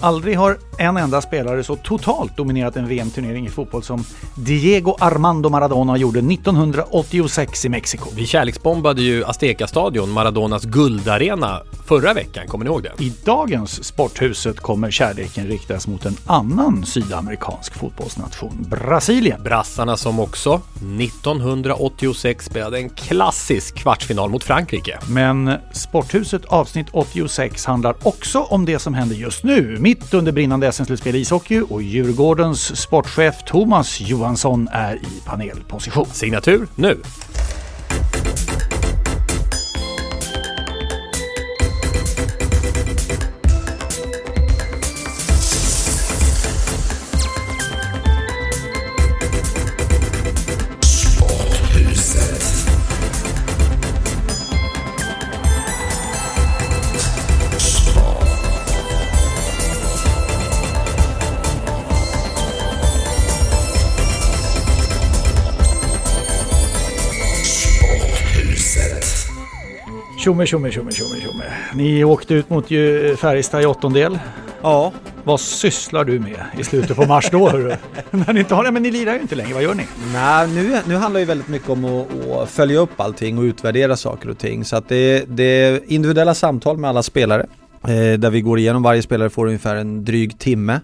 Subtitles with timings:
[0.00, 5.48] Aldrig har en enda spelare så totalt dominerat en VM-turnering i fotboll som Diego Armando
[5.48, 8.10] Maradona gjorde 1986 i Mexiko.
[8.14, 12.46] Vi kärleksbombade ju Azteca-stadion, Maradonas guldarena, förra veckan.
[12.46, 13.04] Kommer ni ihåg det?
[13.04, 19.42] I dagens Sporthuset kommer kärleken riktas mot en annan sydamerikansk fotbollsnation, Brasilien.
[19.42, 20.60] Brassarna som också
[21.00, 24.98] 1986 spelade en klassisk kvartsfinal mot Frankrike.
[25.08, 30.72] Men Sporthuset avsnitt 86 handlar också om det som händer just nu, mitt under brinnande
[30.72, 36.06] SM-slutspel i ishockey och Djurgårdens sportchef Thomas Johansson är i panelposition.
[36.06, 36.98] Signatur nu!
[70.28, 71.44] Tjomme, tjomme, tjomme, tjomme, tjomme.
[71.74, 72.68] Ni åkte ut mot
[73.16, 74.18] Färjestad i åttondel.
[74.62, 74.92] Ja,
[75.24, 77.48] Vad sysslar du med i slutet på mars då?
[78.10, 79.54] När ni inte har det, men ni lirar ju inte längre.
[79.54, 79.86] Vad gör ni?
[80.12, 83.42] nej, nu, nu handlar det ju väldigt mycket om att, att följa upp allting och
[83.42, 84.64] utvärdera saker och ting.
[84.64, 87.46] Så att det, det är individuella samtal med alla spelare.
[87.82, 90.80] Eh, där vi går igenom, varje spelare får ungefär en dryg timme.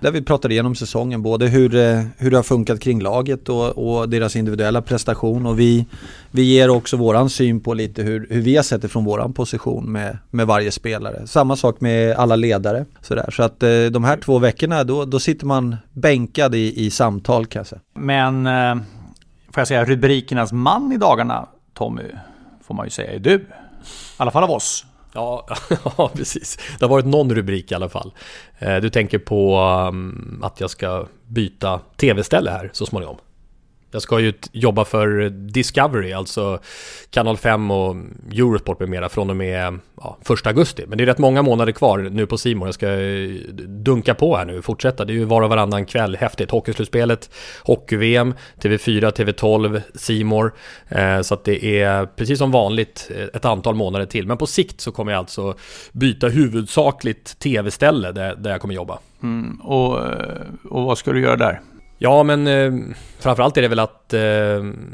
[0.00, 3.68] Där vi pratar igenom säsongen, både hur, eh, hur det har funkat kring laget och,
[3.68, 5.46] och deras individuella prestation.
[5.46, 5.86] Och vi,
[6.30, 9.32] vi ger också våran syn på lite hur, hur vi har sett det från våran
[9.32, 11.26] position med, med varje spelare.
[11.26, 12.84] Samma sak med alla ledare.
[13.00, 13.30] Sådär.
[13.30, 17.46] Så att eh, de här två veckorna, då, då sitter man bänkad i, i samtal
[17.46, 17.80] kan jag säga.
[17.94, 18.74] Men, eh,
[19.52, 22.02] får jag säga, rubrikernas man i dagarna, Tommy,
[22.62, 23.34] får man ju säga är du.
[23.34, 23.42] I
[24.16, 24.86] alla fall av oss.
[25.12, 25.46] Ja,
[25.98, 26.58] ja, precis.
[26.78, 28.12] Det har varit någon rubrik i alla fall.
[28.58, 33.16] Eh, du tänker på ehm, att jag ska byta tv-ställe här så småningom.
[33.90, 36.58] Jag ska ju jobba för Discovery, alltså
[37.10, 37.96] Kanal 5 och
[38.32, 40.84] Eurosport med mera från och med ja, 1 augusti.
[40.88, 42.68] Men det är rätt många månader kvar nu på Simon.
[42.68, 43.30] Jag ska eh,
[43.66, 45.04] dunka på här nu, fortsätta.
[45.04, 46.50] Det är ju var och varannan kväll häftigt.
[46.50, 47.30] Hockeyslutspelet,
[47.62, 50.52] Hockey-VM, TV4, TV12, Simor.
[50.88, 54.26] Eh, så att det är precis som vanligt eh, ett antal månader till.
[54.26, 55.54] Men på sikt så kommer jag alltså
[55.92, 58.98] byta huvudsakligt tv-ställe där, där jag kommer jobba.
[59.22, 61.60] Mm, och, eh, och vad ska du göra där?
[62.02, 62.72] Ja, men eh,
[63.18, 64.20] framförallt är det väl att eh,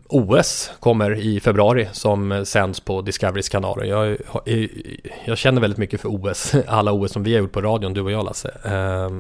[0.09, 3.85] OS kommer i februari som eh, sänds på Discoverys kanaler.
[3.85, 4.11] Jag,
[4.47, 4.69] eh,
[5.25, 8.01] jag känner väldigt mycket för OS, alla OS som vi har gjort på radion, du
[8.01, 8.51] och jag Lasse.
[8.65, 9.11] Eh,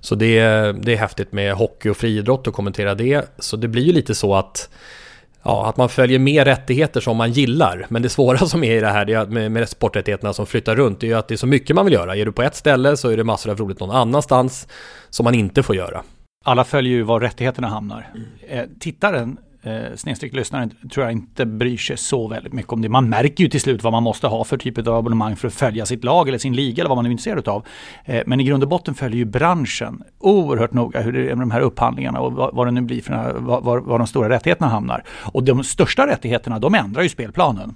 [0.00, 3.34] så det, är- det är häftigt med hockey och friidrott och kommentera det.
[3.38, 4.68] Så det blir ju lite så att
[5.42, 7.86] Ja, att man följer med rättigheter som man gillar.
[7.88, 10.76] Men det svåra som är i det här det är med, med sporträttigheterna som flyttar
[10.76, 12.16] runt, det är ju att det är så mycket man vill göra.
[12.16, 14.68] Är du på ett ställe så är det massor av roligt någon annanstans
[15.10, 16.02] som man inte får göra.
[16.44, 18.06] Alla följer ju var rättigheterna hamnar.
[18.48, 22.88] Eh, tittaren, eh, snedstreck lyssnaren, tror jag inte bryr sig så väldigt mycket om det.
[22.88, 25.54] Man märker ju till slut vad man måste ha för typ av abonnemang för att
[25.54, 27.66] följa sitt lag eller sin liga eller vad man är intresserad av.
[28.04, 31.42] Eh, men i grund och botten följer ju branschen oerhört noga hur det är med
[31.42, 34.28] de här upphandlingarna och vad, vad det nu blir för var, var, var de stora
[34.28, 35.04] rättigheterna hamnar.
[35.32, 37.74] Och de största rättigheterna, de ändrar ju spelplanen.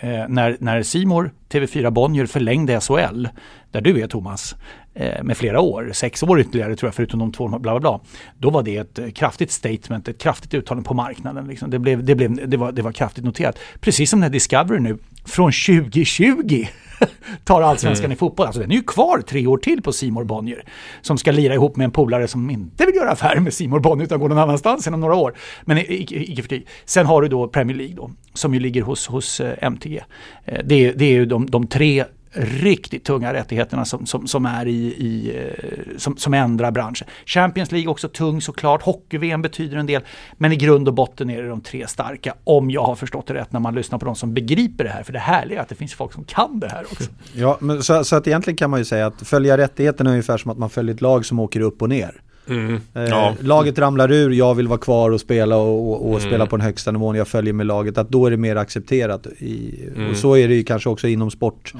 [0.00, 3.26] Eh, när, när Simor TV4 Bonnier förlängde SHL,
[3.70, 4.56] där du är Thomas,
[4.94, 8.00] eh, med flera år, sex år ytterligare tror jag förutom de två, bla bla bla.
[8.38, 11.46] Då var det ett kraftigt statement, ett kraftigt uttalande på marknaden.
[11.46, 11.70] Liksom.
[11.70, 13.58] Det, blev, det, blev, det, var, det var kraftigt noterat.
[13.80, 16.66] Precis som när Discovery nu, från 2020,
[17.44, 18.46] tar allsvenskan i fotboll.
[18.46, 20.64] Alltså den är ju kvar tre år till på Simor Bonnier.
[21.00, 24.04] Som ska lira ihop med en polare som inte vill göra affärer med Simor Bonnier
[24.04, 25.34] utan går någon annanstans inom några år.
[25.64, 26.62] Men icke förty.
[26.84, 30.00] Sen har du då Premier League då, som ju ligger hos, hos eh, MTG.
[30.44, 34.46] Eh, det, är, det är ju de, de tre riktigt tunga rättigheterna som, som, som
[34.46, 37.08] är i, i eh, som, som ändrar branschen.
[37.26, 41.42] Champions League också tung såklart, hockey-VM betyder en del, men i grund och botten är
[41.42, 44.16] det de tre starka, om jag har förstått det rätt när man lyssnar på de
[44.16, 46.68] som begriper det här, för det härliga är att det finns folk som kan det
[46.68, 47.10] här också.
[47.34, 50.36] Ja, men så, så att egentligen kan man ju säga att följa rättigheterna är ungefär
[50.36, 52.22] som att man följer ett lag som åker upp och ner.
[52.48, 52.74] Mm.
[52.94, 53.34] Eh, Ja.
[53.40, 56.20] Laget ramlar ur, jag vill vara kvar och spela och, och, och Mm.
[56.30, 59.26] spela på den högsta nivån, jag följer med laget, att då är det mer accepterat.
[59.38, 60.10] I, Mm.
[60.10, 61.72] Och så är det ju kanske också inom sport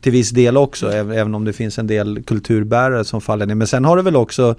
[0.00, 3.54] till viss del också, även, även om det finns en del kulturbärare som faller ner.
[3.54, 4.54] Men sen har det väl också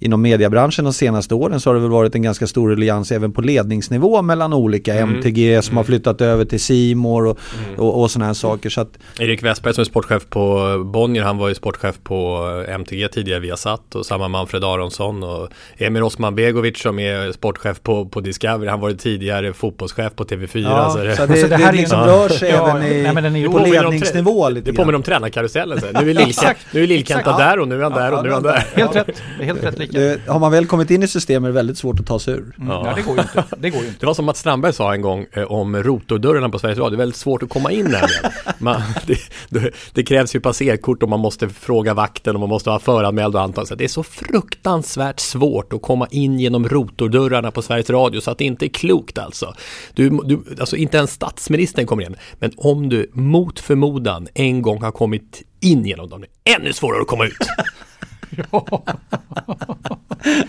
[0.00, 3.32] inom mediebranschen de senaste åren så har det väl varit en ganska stor allians även
[3.32, 5.14] på ledningsnivå mellan olika Mm.
[5.16, 7.38] MTG som har flyttat över till Simor och,
[7.76, 8.70] och, och sådana här saker.
[8.70, 12.36] Så att Erik Westberg som är sportchef på Bonnier, han var ju sportchef på
[12.68, 15.48] MTG tidigare via satt och samma Manfred Aronsson och
[15.78, 20.24] Emir Osman Begovic som är sportchef på, på Discovery, han var ju tidigare fotbollschef på
[20.24, 20.58] TV4.
[20.62, 22.70] Ja, så det, så det, Så det det, här är liksom ju- rör sig Ja,
[22.70, 25.80] även i, nej, men den är ju på ledningsnivå lite det påminner om tränarkarusellen.
[25.80, 25.86] Så.
[25.86, 26.14] Nu är
[26.86, 28.66] Lill-Kenta där och nu är han där och nu är han där.
[28.74, 30.00] Helt rätt, det helt rätt lika.
[30.00, 32.34] Det, har man väl kommit in i systemet är det väldigt svårt att ta sig
[32.34, 32.54] ur.
[32.58, 33.44] Mm, ja, det går ju inte.
[33.58, 34.00] Det går ju inte.
[34.00, 36.90] Det var som Mats Strandberg sa en gång eh, om rotordörrarna på Sveriges Radio.
[36.90, 38.08] Det är väldigt svårt att komma in nämligen.
[38.58, 39.18] Man, det,
[39.48, 43.34] det, det krävs ju passerkort och man måste fråga vakten och man måste ha föranmäld
[43.34, 43.66] och antal.
[43.66, 48.30] Så det är så fruktansvärt svårt att komma in genom rotordörrarna på Sveriges Radio så
[48.30, 49.54] att det inte är klokt alltså.
[49.94, 52.16] Du, du, alltså inte ens statsministern kommer in.
[52.38, 56.72] Men om du mot förmodan en gång har kommit in genom dem, det är ännu
[56.72, 57.38] svårare att komma ut.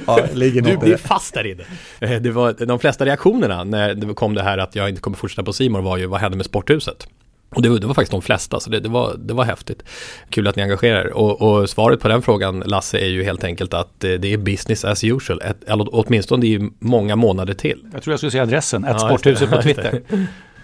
[0.08, 1.64] Ja, ligger Du blir fast där inne.
[2.00, 5.18] Eh, Det var, de flesta reaktionerna när det kom det här att jag inte kommer
[5.18, 7.08] fortsätta på Simor var ju vad hände med sporthuset?
[7.56, 9.84] Och det, var- det var faktiskt de flesta, så det, det, var, det var häftigt.
[10.30, 11.14] Kul att ni engagerar er.
[11.14, 14.38] Och, och svaret på den frågan, Lasse, är ju helt enkelt att eh, det är
[14.38, 15.42] business as usual.
[15.42, 17.86] Ett, eller åtminstone i många månader till.
[17.94, 19.56] Jag tror jag skulle säga adressen, ett Ja, sporthuset det.
[19.56, 20.02] på Twitter.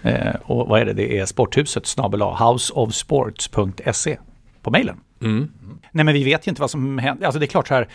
[0.02, 0.92] Eh, och vad är det?
[0.92, 4.18] Det är sporthuset snabel houseofsports.se
[4.62, 4.96] på mejlen.
[5.22, 5.48] Mm.
[5.92, 7.26] Nej men vi vet ju inte vad som händer.
[7.26, 7.88] Alltså det är klart så här.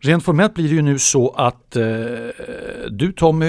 [0.00, 1.84] Rent formellt blir det ju nu så att eh,
[2.90, 3.48] du Tommy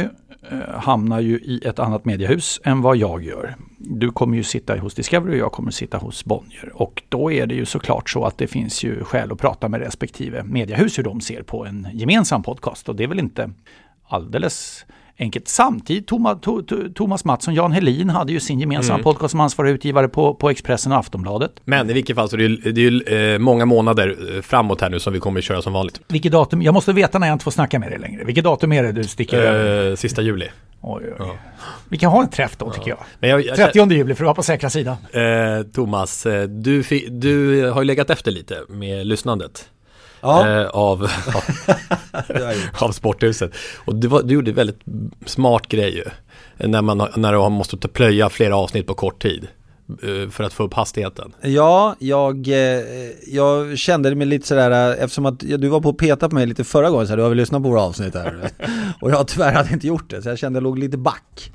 [0.52, 3.56] eh, hamnar ju i ett annat mediehus än vad jag gör.
[3.78, 6.72] Du kommer ju sitta hos Discovery och jag kommer sitta hos Bonnier.
[6.74, 9.80] Och då är det ju såklart så att det finns ju skäl att prata med
[9.80, 12.90] respektive mediehus hur de ser på en gemensam podcast.
[12.90, 13.52] Och det är väl inte
[14.08, 14.86] alldeles
[15.20, 15.48] enkelt.
[15.48, 16.38] Samtidigt, Thomas,
[16.96, 20.92] Thomas Mattsson, Jan Helin hade ju sin gemensamma podcast som ansvarig utgivare på, på Expressen
[20.92, 21.52] och Aftonbladet.
[21.66, 25.00] Men i vilket fall så är det är eh, många månader eh, framåt här nu
[25.00, 26.02] som vi kommer att köra som vanligt.
[26.08, 26.62] Vilket datum?
[26.62, 28.24] Jag måste veta när jag inte får snacka med dig längre.
[28.24, 29.90] Vilket datum är det du sticker över?
[29.90, 30.48] Eh, sista juli.
[30.82, 31.28] Oj, oj.
[31.90, 33.00] Vi kan ha en träff då tycker jag.
[33.20, 34.96] Men jag, jag, 30 juli för att vara på säkra sidan.
[35.12, 39.70] Eh, Thomas, eh, du, du har ju legat efter lite med lyssnandet.
[40.22, 41.00] Ja, Eh, av,
[42.28, 43.52] det av sporthuset.
[43.86, 44.80] Och du, var, du gjorde väldigt
[45.26, 46.04] smart grej ju.
[46.68, 49.48] När, man, när har- måste ta plöja flera avsnitt på kort tid.
[50.04, 51.34] eh, För att få upp hastigheten.
[51.42, 52.84] Ja, jag, eh,
[53.28, 56.46] jag kände mig lite sådär, eh, eftersom att du var på att peta på mig
[56.46, 58.50] lite förra gången, så här, du har väl lyssnat på våra avsnitt här?
[59.02, 61.52] och jag tyvärr hade inte gjort det, så jag kände att jag låg lite back.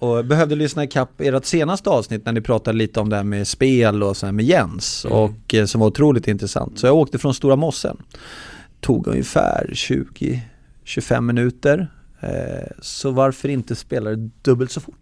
[0.00, 3.48] Och behövde lyssna ikapp ert senaste avsnitt när ni pratade lite om det här med
[3.48, 6.78] spel och så här med Jens, och eh, som var otroligt intressant.
[6.78, 7.96] Så jag åkte från Stora Mossen,
[8.80, 9.70] tog ungefär
[10.84, 11.88] 20-25 minuter.
[12.20, 14.94] Eh, så varför inte spela det dubbelt så fort?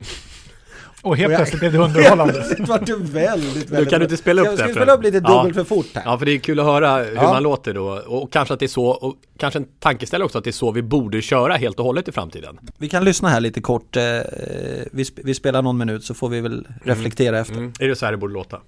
[1.08, 2.32] Och helt Och jag- plötsligt blev det underhållande.
[2.58, 4.80] Det vart ju väldigt, väldigt kan du inte spela upp jag det Jag ska för-
[4.80, 5.36] spela upp lite Ja.
[5.36, 6.02] dubbelt för fort här.
[6.04, 7.22] Ja, för det är kul att höra hur Ja.
[7.22, 7.86] man låter då.
[7.88, 10.70] Och kanske att det är så, och kanske en tankeställare också att det är så
[10.72, 12.58] vi borde köra helt och hållet i framtiden.
[12.78, 16.28] Vi kan lyssna här lite kort, eh, vi, sp- vi spelar någon minut så får
[16.28, 17.54] vi väl reflektera efter.
[17.54, 17.72] Mm.
[17.80, 18.60] Är det så här det borde låta?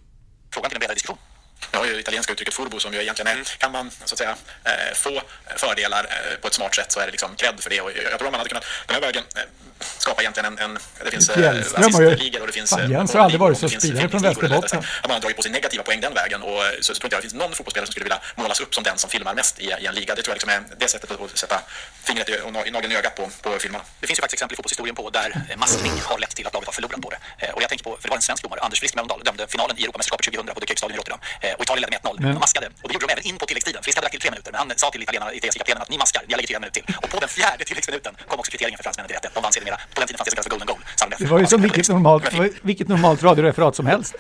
[0.55, 1.19] frågan till en bredare diskussion.
[1.73, 4.31] Vi har ju italienska uttrycket furbo som ju egentligen är, kan man så att säga
[4.64, 5.11] eh, få
[5.57, 8.19] fördelar eh, på ett smart sätt så är det liksom cred för det och jag
[8.19, 9.23] tror man hade kunnat den här vägen
[9.99, 11.47] skapa egentligen en, en det finns ju-
[12.09, 14.83] assistligor och det finns Fan, eh, Jens har aldrig varit så spelare från Västerbotten.
[15.03, 17.15] man har dragit på sig negativa poäng den vägen och eh, så, så tror inte
[17.17, 19.59] jag det finns någon fotbollsspelare som skulle vilja målas upp som den som filmar mest
[19.61, 20.15] i, i en liga.
[20.15, 21.61] Det tror jag liksom är det sättet att, sätta
[22.09, 23.85] fingret i, och na- nageln i ögat på, på filmerna.
[24.01, 26.53] Det finns ju faktiskt exempel i fotbollshistorien på där eh, maskning har lett till att
[26.55, 27.19] laget har förlorat på det.
[27.47, 29.47] Eh, Och jag tänker på, för det var en svensk domare, Anders Frisk Mölndal, dömde
[29.49, 31.21] finalen i Europamästerskapet 2000 på The Cape i Rotterdam.
[31.41, 32.21] Eh, Och Italien ledde med 1-0.
[32.21, 32.67] Men- De maskade.
[32.83, 33.83] Och det gjorde de även in på tilläggstiden.
[33.83, 36.23] Frisk hade lagt till tre minuter, men han sa till italienarna, italienska-kaptenen att ni maskar,
[36.29, 36.87] jag lägger till en minut till.
[37.03, 39.31] Och på den fjärde tilläggsminuten kom också kvitteringen för fransmännen till rätten.
[39.35, 39.81] De vann sedermera.
[39.95, 40.79] På den tiden fanns det kallas för golden goal.
[40.97, 42.25] Så de- Det var ju som vilket normalt,
[42.62, 44.15] vilket normalt radioreferat som helst.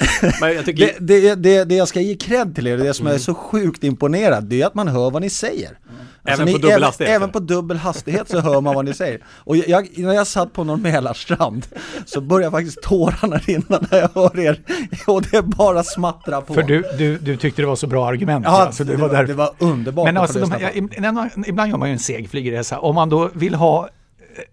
[0.40, 0.86] Men jag tycker...
[0.86, 3.84] Det, det, det, det jag ska ge cred till er, det som är så sjukt
[3.84, 5.78] imponerad, det är att man hör vad ni säger.
[6.24, 8.84] Alltså Även på ni, dubbel även, hastighet, även på dubbel hastighet så hör man vad
[8.84, 9.20] ni säger.
[9.26, 11.66] Och jag, jag, när jag satt på någon Mälarstrand
[12.06, 14.60] så började faktiskt tårarna rinna när jag hör er.
[15.06, 16.54] Och det bara smattra på.
[16.54, 18.44] För du, du, du tyckte det var så bra argument.
[18.44, 20.76] Ja, alltså, det, var, det var underbart Men alltså, de, här, på.
[20.76, 22.78] ibland, ibland gör man ju en segflygresa.
[22.78, 23.88] Om man då vill ha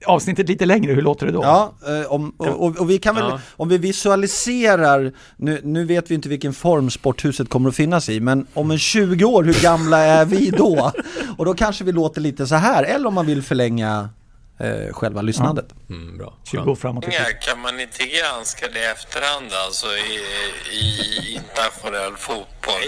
[0.06, 1.44] avsnittet lite längre, hur låter det då?
[1.44, 3.40] Ja, eh, om, och, och, vi kan väl, Ja.
[3.58, 8.20] om vi visualiserar, nu, nu vet vi inte vilken form sporthuset kommer att finnas i,
[8.20, 10.92] men om en 20 år, hur gamla är vi då?
[11.38, 14.10] Och då kanske vi låter lite så här, eller om man vill förlänga
[14.60, 15.66] eh, själva lyssnandet.
[15.90, 16.34] Mm, bra.
[16.44, 17.06] 20 år framåt.
[17.42, 20.20] Kan man inte granska det i efterhand alltså i,
[20.82, 22.88] i internationell fotboll?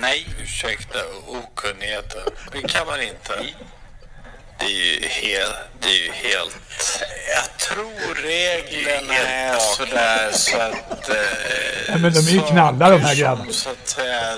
[0.00, 0.26] Nej.
[0.42, 2.22] Ursäkta okunnigheten.
[2.52, 3.32] Det kan man inte.
[4.58, 5.54] Det är ju helt...
[5.80, 6.56] Det är ju helt...
[7.34, 11.08] Jag tror reglerna är sådär så att...
[11.10, 11.14] Eh,
[11.88, 13.50] Ja, men de är ju knallar, de här grabbarna.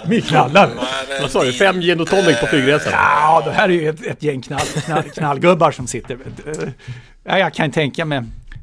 [0.06, 0.66] De är knallar.
[0.68, 1.52] domaren Vad sa du?
[1.52, 2.92] Fem gin och tonic på flygresan?
[2.92, 6.14] Ja, det här är ju ett, ett gäng knall, knall, knallgubbar som sitter.
[6.14, 6.68] Eh,
[7.24, 8.22] Ja, jag kan tänka mig,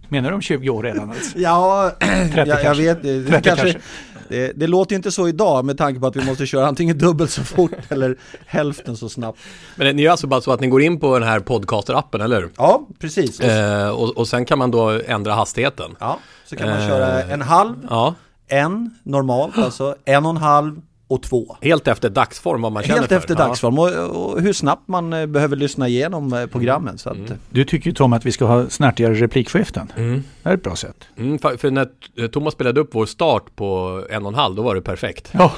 [0.10, 1.10] menar du om 20 år redan?
[1.10, 1.38] Alltså?
[1.40, 1.92] Ja,
[2.36, 2.84] jag, jag kanske.
[2.84, 3.24] vet det.
[3.28, 3.80] 30 kanske, kanske.
[4.30, 6.98] Det, det låter ju inte så idag med tanke på att vi måste köra antingen
[6.98, 9.40] dubbelt så fort eller hälften så snabbt.
[9.76, 12.42] Men det är alltså bara så att ni går in på den här podcaster-appen, eller
[12.42, 12.50] hur?
[12.58, 13.40] Ja, precis.
[13.40, 15.96] Eh, och, och sen kan man då ändra hastigheten.
[16.00, 16.88] Ja, så kan man Eh.
[16.88, 18.14] köra en halv, Ja,
[18.48, 21.58] en normalt, alltså en och en halv och två.
[21.62, 23.16] helt efter dagsform vad man känner Helt för.
[23.18, 23.48] efter Ja.
[23.48, 23.90] dagsform och,
[24.34, 26.98] och hur snabbt man eh, behöver lyssna igenom eh, programmen.
[26.98, 27.18] Så att,
[27.50, 29.92] Du tycker ju Tom att vi ska ha snärtigare replikskiften.
[30.44, 31.08] Det är ett bra sätt.
[31.18, 31.88] Mm, för, för när
[32.18, 35.30] eh, Thomas spelade upp vår start på en och en halv, då var det perfekt.
[35.34, 35.52] Ja.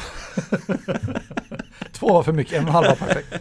[1.94, 3.36] Två var för mycket, en och en halv var perfekt.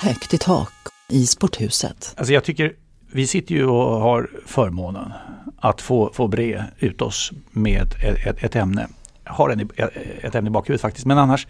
[0.00, 0.72] Högt i tak
[1.08, 2.14] i sporthuset.
[2.16, 2.72] Alltså jag tycker,
[3.12, 5.12] vi sitter ju och har förmånen
[5.56, 8.88] att få, få bre ut oss med ett, ett, ett ämne.
[9.24, 9.70] Jag har en,
[10.22, 11.46] ett ämne i bakhuvudet faktiskt, men annars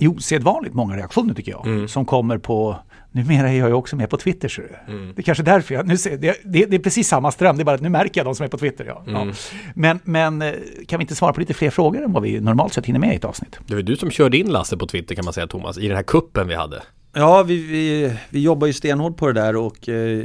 [0.00, 1.90] osedvanligt många reaktioner tycker jag.
[1.90, 2.76] Som kommer på,
[3.12, 5.12] numera är jag ju också med på Twitter ser du.
[5.12, 7.62] Det är kanske därför jag, nu ser, det, det, det är precis samma ström, det
[7.62, 8.84] är bara att nu märker jag de som är på Twitter.
[8.84, 9.04] Ja.
[9.06, 9.26] Ja.
[9.74, 10.52] Men, men eh,
[10.88, 13.12] kan vi inte svara på lite fler frågor än vad vi normalt sett hinner med
[13.12, 13.58] i ett avsnitt?
[13.66, 15.96] Det var du som körde in Lasse på Twitter kan man säga Thomas, i den
[15.96, 16.82] här kuppen vi hade.
[17.16, 20.24] Ja, vi, vi, vi jobbar ju stenhårt på det där och eh,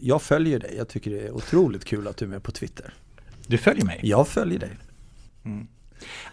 [0.00, 0.74] jag följer dig.
[0.76, 2.94] Jag tycker det är otroligt kul att du är med på Twitter.
[3.46, 4.00] Du följer mig?
[4.02, 4.70] Jag följer dig.
[5.42, 5.50] Ja,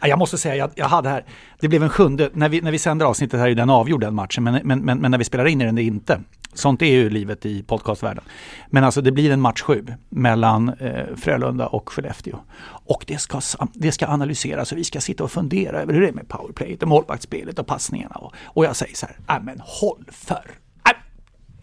[0.01, 1.25] Jag måste säga, jag, jag hade här,
[1.59, 4.15] det blev en sjunde, när vi, när vi sänder avsnittet här är den avgjord den
[4.15, 6.21] matchen, men, men, men, men när vi spelar in är den det inte.
[6.53, 8.23] Sånt är ju livet i podcastvärlden.
[8.69, 12.39] Men alltså det blir en match sju mellan eh, Frölunda och Skellefteå.
[12.65, 13.41] Och det ska,
[13.73, 16.81] det ska analyseras och vi ska sitta och fundera över hur det är med powerplayet
[16.81, 18.15] och målvaktsspelet och passningarna.
[18.15, 20.51] Och, och jag säger så här, nej men håll för...
[20.85, 20.95] Nej,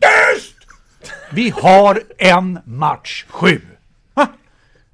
[0.01, 0.57] tyst!
[1.33, 3.61] Vi har en match sju.
[4.15, 4.27] Ha?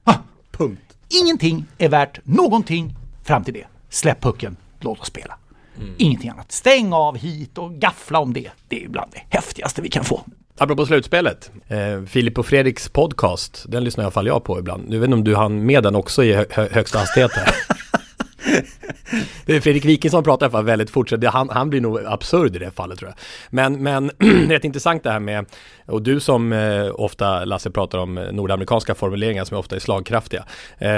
[0.05, 0.15] Ha?
[0.51, 0.97] Punkt.
[1.23, 3.67] Ingenting är värt någonting fram till det.
[3.89, 5.35] Släpp pucken, låt oss spela.
[5.99, 6.53] Ingenting annat.
[6.53, 8.51] Stäng av hit och gaffla om det.
[8.69, 10.21] Det är bland det häftigaste vi kan få.
[10.59, 14.89] Apropå slutspelet, eh, Filip och Fredriks podcast, den lyssnar i alla fall jag på ibland.
[14.89, 17.55] Nu vet inte om du hann med den också i hö högsta hastighet här.
[19.47, 22.57] Det är Fredrik Wikingsson pratar i alla fall väldigt fort, han, han blir nog absurd
[22.57, 23.19] i det fallet tror jag.
[23.51, 24.11] Men, men
[24.49, 25.45] rätt intressant det här med,
[25.87, 30.45] och du som eh, ofta Lasse pratar om eh, nordamerikanska formuleringar som ofta är slagkraftiga.
[30.79, 30.89] Eh,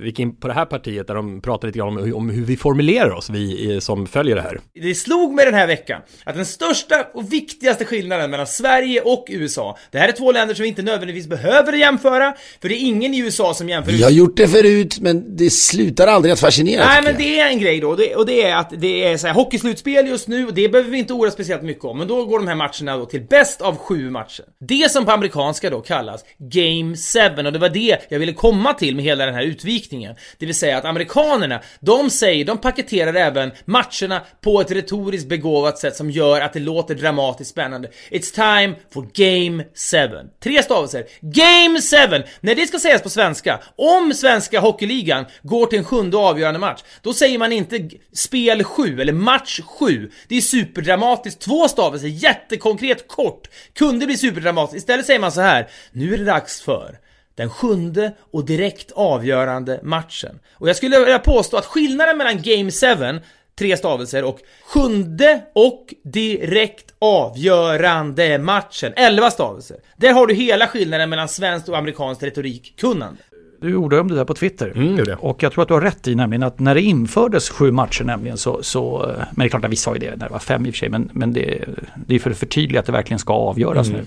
[0.00, 2.30] vi gick in på det här partiet där de pratar lite grann om, hur- om
[2.30, 4.60] hur vi formulerar oss, vi eh, som följer det här.
[4.74, 9.26] Det slog mig den här veckan att den största och viktigaste skillnaden mellan Sverige och
[9.30, 12.80] USA, det här är två länder som vi inte nödvändigtvis behöver jämföra, för det är
[12.86, 16.40] ingen i USA som jämför Vi har gjort det förut, men det slutar aldrig att
[16.40, 18.72] fascinera Nej tycker men det är en grej då, och det, och det är att
[18.76, 21.84] det är så här, hockeyslutspel just nu, och det behöver vi inte oroa speciellt mycket
[21.84, 24.44] om, men då går de här matcherna då till bäst av sju matcher.
[24.60, 28.74] Det som på amerikanska då kallas Game 7, och det var det jag ville komma
[28.74, 30.14] till med hela den här utvikningen.
[30.38, 35.78] Det vill säga att amerikanerna, de säger, de paketerar även matcherna på ett retoriskt begåvat
[35.78, 37.88] sätt som gör att det låter dramatiskt spännande.
[38.10, 40.28] It's time for Game 7.
[40.42, 41.04] Tre stavelser.
[41.20, 42.24] Game 7!
[42.40, 46.80] När det ska sägas på svenska, om svenska hockeyligan går till en sjunde avgörande match,
[47.02, 50.10] då säger man inte spel 7 eller match 7.
[50.28, 53.48] Det är superdramatiskt, två stavelser, jättekonkret, kort.
[53.72, 54.78] Kunde bli superdramatiskt.
[54.78, 55.68] Istället säger man så här.
[55.92, 56.98] nu är det dags för
[57.34, 60.38] den sjunde och direkt avgörande matchen.
[60.52, 63.20] Och jag skulle vilja påstå att skillnaden mellan Game 7
[63.60, 69.76] tre stavelser och sjunde och direkt avgörande matchen, 11 stavelser.
[69.96, 73.22] Där har du hela skillnaden mellan svenskt och amerikanskt retorikkunnande.
[73.60, 74.72] Du gjorde om det där på Twitter.
[74.76, 75.16] Mm.
[75.18, 78.04] Och jag tror att du har rätt i nämligen att när det infördes sju matcher
[78.04, 80.32] nämligen så, så eh, men det är klart att vi sa ju det när det
[80.32, 81.64] var fem i och för sig, men, men det,
[82.06, 84.00] det är för att förtydliga att det verkligen ska avgöras Mm.
[84.00, 84.06] nu.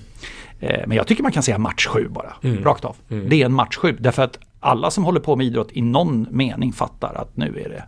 [0.68, 2.34] Eh, Men jag tycker man kan säga match sju bara,
[2.64, 2.96] rakt av.
[3.08, 6.28] Det är en match sju, därför att alla som håller på med idrott i någon
[6.32, 7.84] mening fattar att nu är det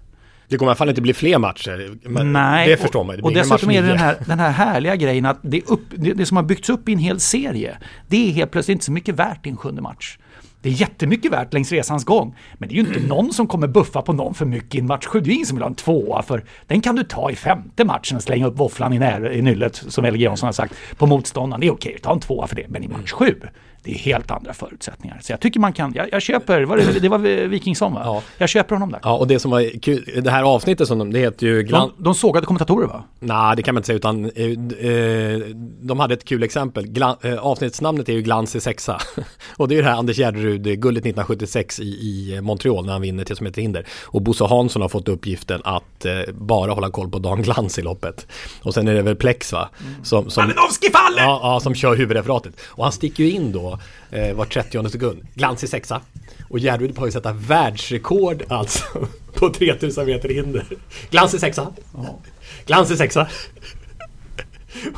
[0.48, 1.98] Det kommer i alla fall inte bli fler matcher.
[2.10, 3.16] Men Nej, det förstår man.
[3.16, 6.14] Det och, dessutom är det den här, den här härliga grejen att det, upp, det,
[6.14, 8.92] det som har byggts upp i en hel serie, det är helt plötsligt inte så
[8.92, 10.18] mycket värt i en sjunde match.
[10.66, 12.36] Det är jättemycket värt längs resans gång.
[12.54, 14.86] Men det är ju inte någon som kommer buffa på någon för mycket i en
[14.86, 15.22] match 7.
[15.22, 17.86] Det är ingen som vill ha en tvåa för den kan du ta i femte
[17.86, 21.06] matchen och slänga upp våfflan i, när, i nyllet som LG Jansson har sagt på
[21.06, 21.62] motståndaren.
[21.62, 22.66] Det är okej, ta en tvåa för det.
[22.70, 23.36] Men i match 7
[23.86, 25.20] det är helt andra förutsättningar.
[25.22, 28.02] Så jag tycker man kan, jag, jag köper, var det, det var Wikingsson va?
[28.04, 28.22] Ja.
[28.38, 29.00] Jag köper honom där.
[29.04, 31.64] Ja, och det som var kul, det här avsnittet som de, det heter ju...
[31.64, 31.92] Glan...
[31.98, 33.04] De, de sågade kommentatorer va?
[33.20, 35.40] Nej, det kan man inte säga utan eh, eh,
[35.82, 36.88] de hade ett kul exempel.
[36.88, 39.00] Glan, eh, avsnittsnamnet är ju Glans i sexa.
[39.58, 43.02] och det är ju det här Anders Gärderud, guldet 1976 i, i Montreal när han
[43.02, 43.86] vinner till som heter hinder.
[44.04, 47.82] Och Bosse Hansson har fått uppgiften att eh, bara hålla koll på Dan Glans i
[47.82, 48.28] loppet.
[48.62, 49.70] Och sen är det väl Plex va?
[50.04, 51.24] Som, som, Malinowski faller!
[51.24, 52.54] Ja, ja, som kör huvudreferatet.
[52.66, 53.75] Och han sticker ju in då
[54.12, 55.28] eh, var 30 sekund.
[55.34, 56.02] Glans i sexa.
[56.50, 58.84] Och Järryd har ju sätta världsrekord alltså
[59.34, 60.66] på 3000 meter hinder.
[61.10, 61.74] Glans i sexa.
[62.66, 63.28] Glans i sexa.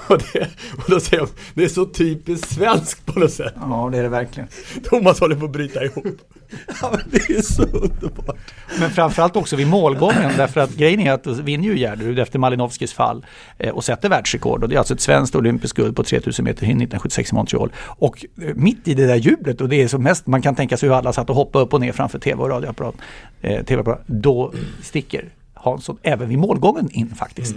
[0.07, 3.53] Och, det, och då säger jag, det är så typiskt svenskt på något sätt.
[3.55, 4.50] Ja, det är det verkligen.
[4.84, 6.05] Thomas håller på att bryta ihop.
[6.81, 8.38] Ja men det är så underbart.
[8.79, 12.39] Men framförallt också vid målgången därför att grejen är att då vinner ju Gärderud efter
[12.39, 13.25] Malinovskis fall
[13.57, 16.65] eh, och sätter världsrekord och det är alltså ett svenskt olympiskt guld på 3000 meter
[16.65, 17.72] hinder 1976 i Montreal.
[17.86, 20.77] Och eh, mitt i det där jublet och det är som mest man kan tänka
[20.77, 22.96] sig hur alla satt och hoppade upp och ner framför tv och radioapparat,
[23.41, 27.55] eh, TV-apparat, då sticker Hansson även vid målgången in faktiskt.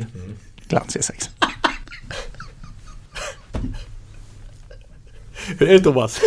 [0.68, 1.49] Glans E6.
[5.58, 6.20] Hur är det Thomas?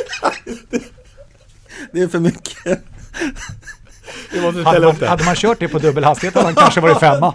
[1.91, 2.79] Det är för mycket.
[4.31, 5.07] Vi måste Hade ställa man, upp det.
[5.07, 7.33] hade man kört det på dubbel hastighet hade han kanske varit femma.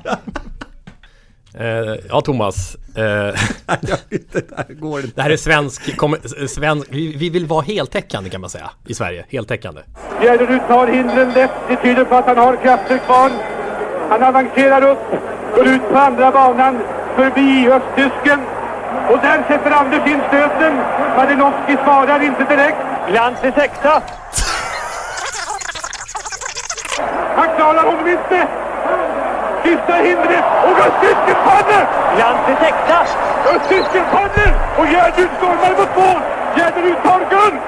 [1.54, 2.74] Eh, ja Thomas.
[2.74, 3.02] Eh,
[3.80, 5.12] det här går inte.
[5.14, 6.16] det här är svensk, kom,
[6.48, 9.24] svensk vi, vi vill vara heltäckande kan man säga i Sverige.
[9.28, 9.80] Heltäckande.
[10.22, 11.50] Gärderud tar hindren lätt.
[11.68, 13.30] Det tyder på att han har krafter kvar.
[14.10, 14.98] Han avancerar upp,
[15.56, 16.78] går ut på andra banan,
[17.16, 18.40] förbi östtysken.
[19.10, 20.80] Och där sätter Anders in stöten.
[21.16, 22.78] Malinowski svarar inte direkt.
[23.08, 24.02] Glans i sexa.
[27.36, 28.46] Han klarar honom inte.
[29.64, 31.86] Sista hindret och östtysken faller!
[32.16, 33.00] Glans i sexa.
[33.54, 36.20] Östtysken faller och Gärderud stormar mot mål.
[36.56, 37.60] Gärderud tar guld.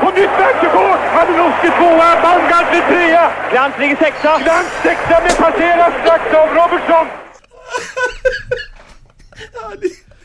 [0.00, 1.00] På nytt världsrekord!
[1.14, 3.30] Malinowski tvåa, Baumgartner trea.
[3.50, 4.38] Glans ligger sexa.
[4.38, 7.06] Glans sexa men passeras strax av Robertson.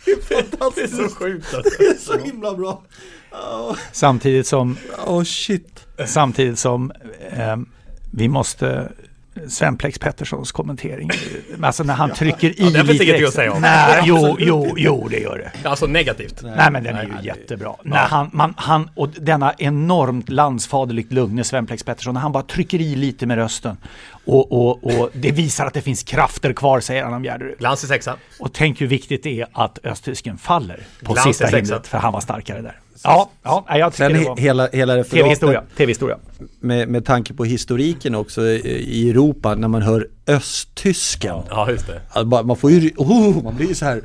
[0.05, 0.97] Det är fantastiskt.
[0.97, 1.75] Det är så sjukt alltså.
[1.79, 2.83] Det är så himla bra.
[3.91, 5.87] Samtidigt som Oh shit.
[6.05, 6.91] Samtidigt som
[7.31, 7.57] eh,
[8.11, 8.91] vi måste
[9.47, 11.09] Sven Plex Petterssons kommentering.
[11.61, 13.61] Alltså när han trycker i Ja, det finns ingenting att säga om.
[13.61, 15.69] Nej, jo, jo, jo, det gör det.
[15.69, 16.41] Alltså negativt.
[16.43, 17.75] Nej, men den är ju jättebra.
[17.83, 22.43] När han, man, han, och denna enormt landsfaderligt lugne Sven Plex Pettersson, när han bara
[22.43, 23.77] trycker i lite med rösten.
[24.25, 27.57] Och, och, och det visar att det finns krafter kvar, säger han om Gärderud.
[27.59, 28.15] Glans i sexa.
[28.39, 32.13] Och tänk hur viktigt det är att östtysken faller på Glans sista hindret, för han
[32.13, 32.79] var starkare där.
[33.03, 34.37] Ja, ja jag tycker Sen det var...
[34.37, 35.63] hela, hela referatet TV-historia.
[35.77, 36.17] TV-historia.
[36.59, 41.35] med, med tanke på historiken också i, Europa när man hör östtysken.
[41.49, 42.01] Ja, just det.
[42.09, 44.01] Alltså, man får ju, oh, man blir ju så här.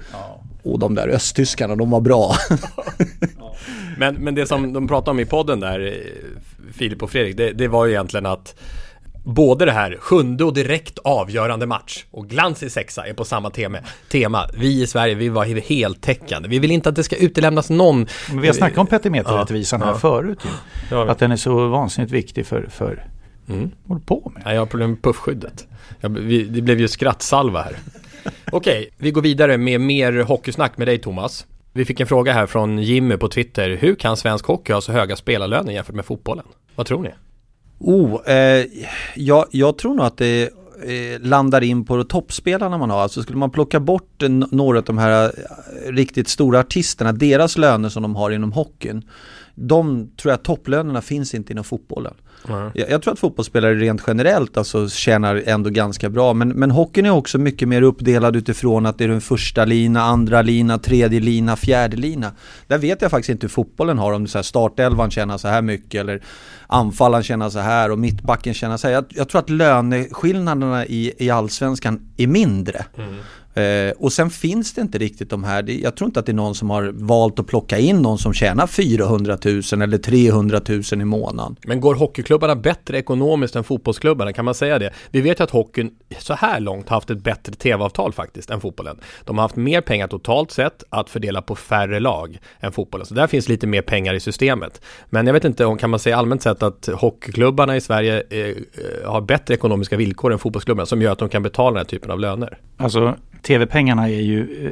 [0.63, 2.35] Och de där östtyskarna, de var bra.
[3.99, 7.53] Men, men det som de pratade om i podden där, eh, Filip och Fredrik, det,
[7.53, 8.55] det var ju egentligen att
[9.29, 13.51] Både det här sjunde och direkt avgörande match och glans i sexa är på samma
[13.51, 13.79] tema.
[14.11, 14.49] tema.
[14.59, 16.49] Vi i Sverige, vi var heltäckande.
[16.49, 18.07] Vi vill inte att det ska utelämnas någon.
[18.31, 19.99] Men vi har snackat om petimeterrättvisan Ja, här ja.
[19.99, 20.39] förut
[20.91, 20.97] ju.
[20.97, 23.07] Att den är så vansinnigt viktig för, för
[23.49, 23.71] Mm.
[23.89, 24.55] håller på med?
[24.55, 25.67] Jag har problem med puffskyddet.
[26.01, 27.77] Jag, vi, det blev ju skrattsalva här.
[28.53, 31.47] Okej, vi går vidare med mer hockeysnack med dig Thomas.
[31.73, 33.77] Vi fick en fråga här från Jimmy på Twitter.
[33.81, 36.45] Hur kan svensk hockey ha så höga spelarlöner jämfört med fotbollen?
[36.75, 37.11] Vad tror ni?
[37.79, 38.67] Oh, eh,
[39.15, 40.43] jag, jag tror nog att det
[40.85, 43.03] eh, landar in på toppspelarna man har.
[43.03, 47.59] Alltså skulle man plocka bort eh, några av de här eh, riktigt stora artisterna, deras
[47.59, 49.05] löner som de har inom hockeyn.
[49.59, 52.15] De tror jag topplönerna finns inte inom fotbollen.
[52.75, 57.07] Jag, jag tror att fotbollsspelare rent generellt alltså tjänar ändå ganska bra men, men hockeyn
[57.07, 61.21] är också mycket mer uppdelad utifrån att det är den första lina, andra lina, tredje
[61.21, 62.33] lina, fjärde lina.
[62.67, 65.49] Där vet jag faktiskt inte hur fotbollen har om det så här startelvan tjänar så
[65.49, 66.23] här mycket eller
[66.67, 68.95] anfallaren tjänar så här och mittbacken tjänar så här.
[68.95, 72.85] Jag, jag tror att löneskillnaderna i, i allsvenskan är mindre.
[73.57, 76.35] Eh, och sen finns det inte riktigt de här, jag tror inte att det är
[76.35, 80.83] någon som har valt att plocka in någon som tjänar 400 000 eller 300 000
[80.93, 81.57] i månaden.
[81.67, 84.33] Men går hockeyklubbarna bättre ekonomiskt än fotbollsklubbarna?
[84.33, 84.93] Kan man säga det?
[85.11, 88.61] Vi vet ju att hockeyn så här långt har haft ett bättre tv-avtal faktiskt än
[88.61, 89.01] fotbollen.
[89.25, 93.07] De har haft mer pengar totalt sett att fördela på färre lag än fotbollen.
[93.07, 94.81] Så där finns lite mer pengar i systemet.
[95.07, 98.39] Men jag vet inte om kan man säga allmänt sett att hockeyklubbarna i Sverige eh,
[98.41, 98.55] eh,
[99.11, 102.11] har bättre ekonomiska villkor än fotbollsklubbarna som gör att de kan betala den här typen
[102.11, 102.59] av löner.
[102.77, 103.17] Alltså
[103.47, 104.71] TV-pengarna är ju, eh,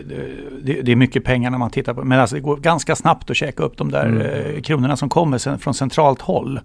[0.63, 3.31] det, det är mycket pengar när man tittar på, men alltså det går ganska snabbt
[3.31, 4.21] att käka upp de där Mm.
[4.57, 6.61] eh, kronorna som kommer sen, från centralt håll.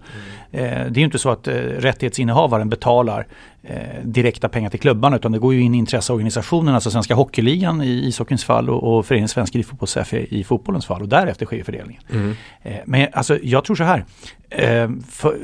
[0.52, 3.26] Eh, det är ju inte så att eh, rättighetsinnehavaren betalar
[3.62, 7.82] eh, direkta pengar till klubbarna utan det går ju in i intresseorganisationerna, alltså Svenska Hockeyligan
[7.82, 12.02] i ishockeyns fall och, och Föreningen Svensk Elitfotbolls i fotbollens fall och därefter sker fördelningen.
[12.12, 12.34] Mm.
[12.62, 14.04] Eh, Men alltså, jag tror så här.
[14.50, 14.90] Eh,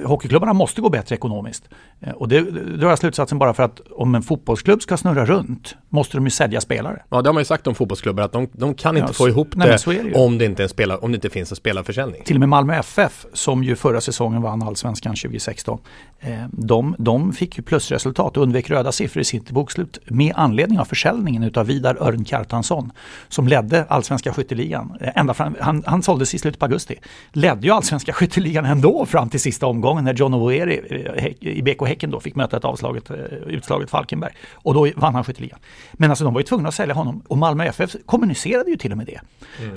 [0.04, 1.68] hockeyklubbarna måste gå bättre ekonomiskt.
[2.00, 2.40] Eh, Och det
[2.76, 6.30] drar jag slutsatsen bara för att om en fotbollsklubb ska snurra runt måste de ju
[6.30, 7.02] sälja spelare.
[7.08, 9.28] Ja, det har man ju sagt om fotbollsklubbar att de, de kan inte Ja, få
[9.28, 12.22] ihop nej, det, det om, det inte en spelar, om det inte finns en spelarförsäljning.
[12.24, 15.78] Till och med Malmö FF som ju förra säsongen vann allsvenskan 2016.
[16.20, 20.78] Eh, de, de fick ju plusresultat och undvek röda siffror i sitt bokslut med anledning
[20.78, 22.92] av försäljningen utav Vidar Örn Kjartansson
[23.28, 24.96] som ledde allsvenska skytteligan.
[25.00, 26.98] Eh, ända fram, han, han såldes i slutet på augusti.
[27.32, 30.80] Ledde ju allsvenska skytteligan ändå fram till sista omgången när John Oeri
[31.16, 33.16] eh, i BK Häcken då fick möta ett avslaget, eh,
[33.46, 34.32] utslaget Falkenberg.
[34.52, 35.58] Och då vann han skytteligan.
[35.92, 38.92] Men alltså de var ju tvungna att sälja honom och Malmö FF kommunicerade ju till
[38.92, 39.20] och med det.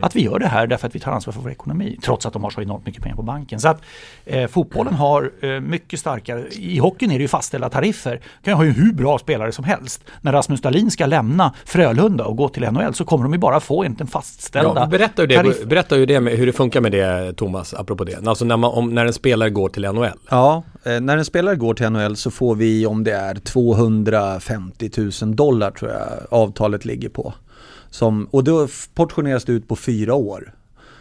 [0.01, 1.99] Att vi gör det här därför att vi tar ansvar för vår ekonomi.
[2.01, 3.59] Trots att de har så enormt mycket pengar på banken.
[3.59, 3.81] Så att
[4.25, 8.18] eh, fotbollen har eh, mycket starkare, i hockeyn är det ju fastställda tariffer.
[8.43, 10.03] Kan ju ha ju hur bra spelare som helst.
[10.21, 13.60] När Rasmus Dahlin ska lämna Frölunda och gå till NHL så kommer de ju bara
[13.60, 15.65] få egentligen fastställda Ja, berätta, ju det, tariffer.
[15.65, 18.27] berätta ju det med, hur det funkar med det Thomas, apropå det.
[18.27, 20.10] Alltså när, man, om, när en spelare går till NHL.
[20.29, 24.89] Ja, eh, när en spelare går till NHL så får vi om det är 250
[25.21, 27.34] 000 dollar tror jag avtalet ligger på.
[27.89, 30.53] Som, och då portioneras det ut på fyra år.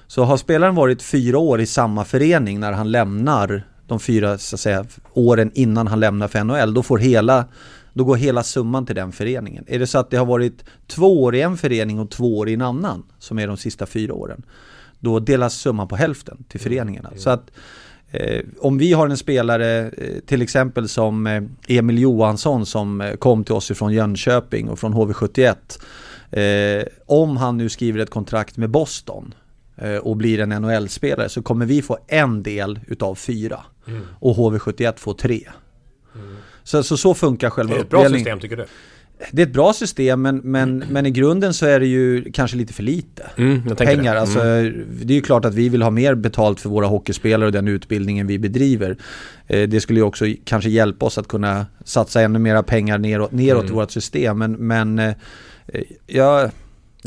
[0.06, 4.56] Så har spelaren varit fyra år i samma förening när han lämnar de fyra så
[4.56, 7.44] att säga, åren innan han lämnar för NHL, då får hela
[7.92, 9.64] då går hela summan till den föreningen.
[9.66, 12.48] Är det så att det har varit två år i en förening och två år
[12.48, 14.42] i en annan, som är de sista fyra åren,
[14.98, 17.10] då delas summan på hälften till föreningarna.
[17.16, 17.50] Så att
[18.10, 23.14] Eh, om vi har en spelare, eh, till exempel som eh, Emil Johansson som eh,
[23.14, 25.56] kom till oss ifrån Jönköping och från HV71.
[26.30, 29.34] Eh, om han nu skriver ett kontrakt med Boston
[30.02, 33.60] och blir en NHL-spelare så kommer vi få en del utav fyra.
[33.86, 34.02] Mm.
[34.20, 35.40] Och HV71 får tre.
[36.64, 38.24] Så, så, så funkar själva Det är ett bra uppdelningen.
[38.24, 38.64] system tycker du?
[39.32, 42.56] Det är ett bra system men, men, men i grunden så är det ju kanske
[42.56, 44.14] lite för lite Mm, pengar.
[44.14, 44.20] det.
[44.20, 44.38] Alltså,
[45.02, 47.68] det är ju klart att vi vill ha mer betalt för våra hockeyspelare och den
[47.68, 48.96] utbildningen vi bedriver.
[49.46, 53.32] Eh, det skulle ju också kanske hjälpa oss att kunna satsa ännu mera pengar neråt,
[53.32, 53.72] neråt Mm.
[53.72, 54.38] i vårt system.
[54.38, 55.14] Men, men eh,
[56.06, 56.50] jag,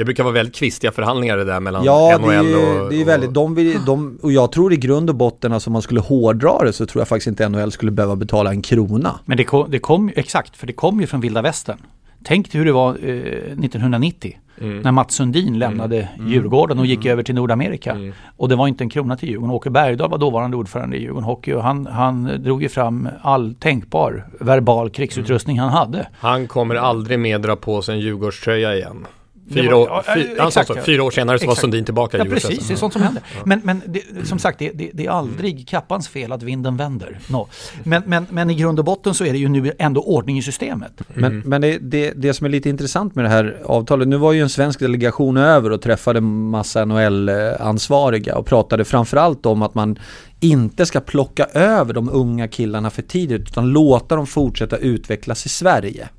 [0.02, 2.90] Det brukar vara väldigt kvistiga förhandlingar det där mellan ja, NHL och...
[2.90, 5.74] det är väldigt, de vill, de, och jag tror i grund och botten, alltså om
[5.74, 9.20] man skulle hårdra det så tror jag faktiskt inte NHL skulle behöva betala en krona.
[9.26, 11.78] Men det kom, det kom ju- exakt, för det kom ju från vilda västern.
[12.24, 14.80] Tänk hur det var eh, 1990 Mm.
[14.82, 17.92] när Mats Sundin lämnade Djurgården och gick över till Nordamerika.
[17.92, 18.14] Mm.
[18.38, 19.56] Och det var inte en krona till Djurgården.
[19.56, 23.56] Åke Bergdahl var dåvarande ordförande i Djurgården Hockey och han, han drog ju fram all
[23.60, 26.08] tänkbar verbal krigsutrustning han hade.
[26.20, 29.06] Han kommer aldrig mer dra på sig en Djurgårdströja igen.
[29.54, 31.62] Fyra, var- år, ja, fy, exakt, så, fyra år senare så var Exakt.
[31.62, 33.24] Sundin tillbaka i Ja precis, det är sånt som händer.
[33.46, 37.20] Men, men det, som sagt, det, det, det är aldrig kappans fel att vinden vänder.
[37.28, 37.48] No.
[37.84, 40.42] Men, men, men i grund och botten så är det ju nu ändå ordning i
[40.42, 41.02] systemet.
[41.14, 44.34] Men, men det, det, det som är lite intressant med det här avtalet, nu var
[44.34, 50.00] ju en svensk delegation över och träffade massa NHL-ansvariga och pratade framförallt om att man
[50.40, 55.50] inte ska plocka över de unga killarna för tidigt utan låta dem fortsätta utvecklas i
[55.50, 56.10] Sverige.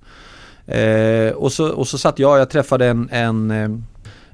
[0.73, 3.71] Eh, och, så, och så satt jag, jag träffade en, en, eh,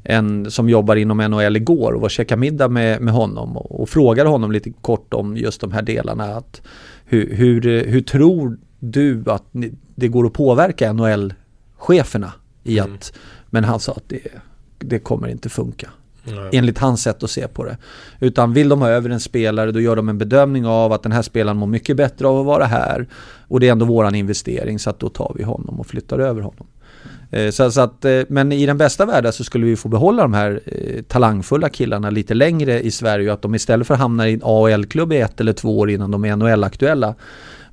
[0.03, 3.89] en som jobbar inom NHL igår och var käkade middag med, med honom och, och
[3.89, 6.25] frågade honom lite kort om just de här delarna.
[6.25, 6.63] Att
[7.05, 9.45] hur, hur, hur tror du att
[9.95, 13.13] det går att påverka NHL-cheferna i att,
[13.51, 14.21] men han sa att det,
[14.79, 15.91] det kommer inte funka.
[16.35, 16.51] Nej.
[16.53, 17.77] Enligt hans sätt att se på det.
[18.21, 21.13] Utan vill de ha över en spelare då gör de en bedömning av att den
[21.13, 23.09] här spelaren mår mycket bättre av att vara här.
[23.49, 26.43] Och det är ändå våran investering så att då tar vi honom och flyttar över
[26.43, 26.67] honom.
[27.31, 30.23] Eh, så, så att, eh, men i den bästa världen så skulle vi få behålla
[30.23, 34.01] de här eh, talangfulla killarna lite längre i Sverige och att de istället för att
[34.01, 37.15] hamna i en AL-klubb i ett eller två år innan de är NHL-aktuella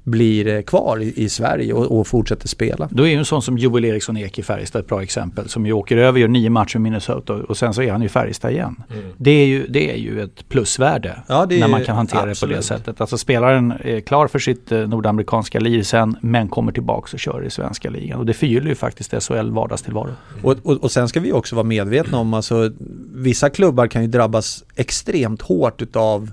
[0.06, 2.88] blir eh, kvar i, i Sverige och, och fortsätter spela.
[2.92, 5.50] Då är ju en sån som Joel Eriksson Ek i Färjestad ett bra exempel.
[5.50, 8.10] Som ju åker över, gör nio matcher med Minnesota och sen så är han i
[8.10, 8.84] Färjestad igen.
[9.18, 12.20] Det, är ju, det är ju ett plusvärde Ja, det är när man kan hantera
[12.20, 12.58] det på absolut.
[12.58, 13.02] det sättet.
[13.02, 17.46] Alltså spelaren är klar för sitt eh, nordamerikanska liv sen men kommer tillbaka och kör
[17.46, 18.20] i svenska ligan.
[18.20, 20.10] Och det förgyller ju faktiskt SHL vardagstillvaro.
[20.44, 22.72] Och, och, och sen ska vi också vara medvetna om, alltså
[23.14, 26.32] vissa klubbar kan ju drabbas extremt hårt utav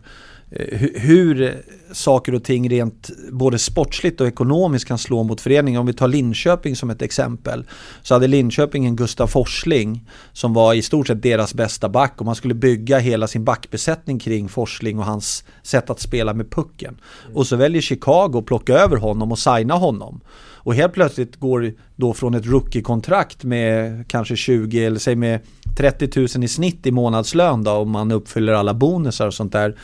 [0.95, 1.62] hur
[1.93, 5.81] saker och ting rent både sportsligt och ekonomiskt kan slå mot föreningen.
[5.81, 7.65] Om vi tar Linköping som ett exempel
[8.03, 12.27] så hade Linköping en Gustav Forsling som var i stort sett deras bästa back och
[12.27, 17.01] man skulle bygga hela sin backbesättning kring Forsling och hans sätt att spela med pucken.
[17.35, 20.21] Och så väljer Chicago att plocka över honom och signa honom.
[20.65, 25.41] Och helt plötsligt går då från ett rookie-kontrakt med kanske 20 eller säg med
[25.77, 29.77] 30 000 i snitt i månadslön då om man uppfyller alla bonusar och sånt där.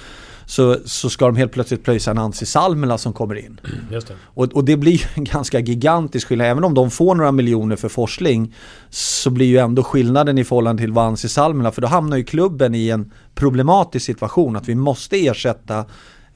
[0.48, 3.60] Så, så ska de helt plötsligt pröjsa en Ansi Salmela som kommer in.
[3.90, 4.14] Just det.
[4.24, 6.46] Och, och det blir ju en ganska gigantisk skillnad.
[6.46, 8.54] Även om de får några miljoner för Forsling
[8.90, 11.72] så blir ju ändå skillnaden i förhållande till Vansi Salmela.
[11.72, 15.84] För då hamnar ju klubben i en problematisk situation att vi måste ersätta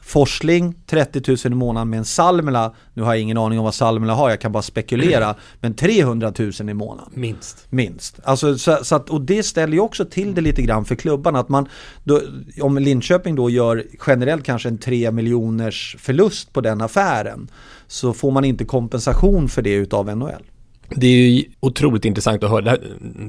[0.04, 3.74] Forsling 30 000 i månaden med en Salmela, nu har jag ingen aning om vad
[3.74, 7.12] Salmela har, jag kan bara spekulera, men 300 000 i månaden.
[7.14, 7.66] Minst.
[7.70, 8.20] Minst.
[8.24, 11.38] Alltså, så, så att, och det ställer ju också till det lite grann för klubbarna.
[11.38, 11.68] Att man,
[12.04, 12.20] då,
[12.60, 17.48] om Linköping då gör generellt kanske en 3 miljoners förlust på den affären
[17.86, 20.42] så får man inte kompensation för det utav NHL.
[20.96, 22.76] Det är ju otroligt intressant att höra.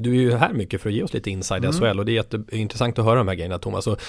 [0.00, 1.72] Du är ju här mycket för att ge oss lite inside Mm.
[1.72, 3.86] SHL och det är jätteintressant att höra de här grejerna Thomas.
[3.86, 4.00] Och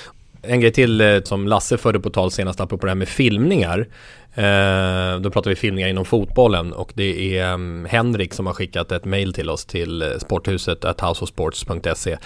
[0.47, 3.87] en grej till eh, som Lasse förde på tal senast apropå det här med filmningar.
[4.37, 8.91] Eh, då pratar vi filmningar inom fotbollen och det är um, Henrik som har skickat
[8.91, 12.17] ett mail till oss till eh, sporthuset at houseofsports.se.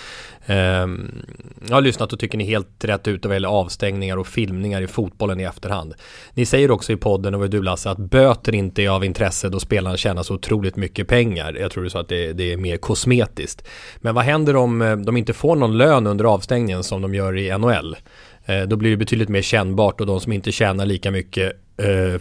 [0.45, 0.55] Eh,
[1.67, 4.81] jag har lyssnat och tycker ni är helt rätt ute vad gäller avstängningar och filmningar
[4.81, 5.93] i fotbollen i efterhand.
[6.33, 9.59] Ni säger också i podden, och du Lasse, att böter inte är av intresse då
[9.59, 11.57] spelarna tjänar så otroligt mycket pengar.
[11.59, 13.67] Jag tror du sa att det, det är mer kosmetiskt.
[13.97, 17.37] Men vad händer om eh, de inte får någon lön under avstängningen som de gör
[17.37, 17.95] i NHL?
[18.45, 21.53] Eh, Då blir det betydligt mer kännbart och de som inte tjänar lika mycket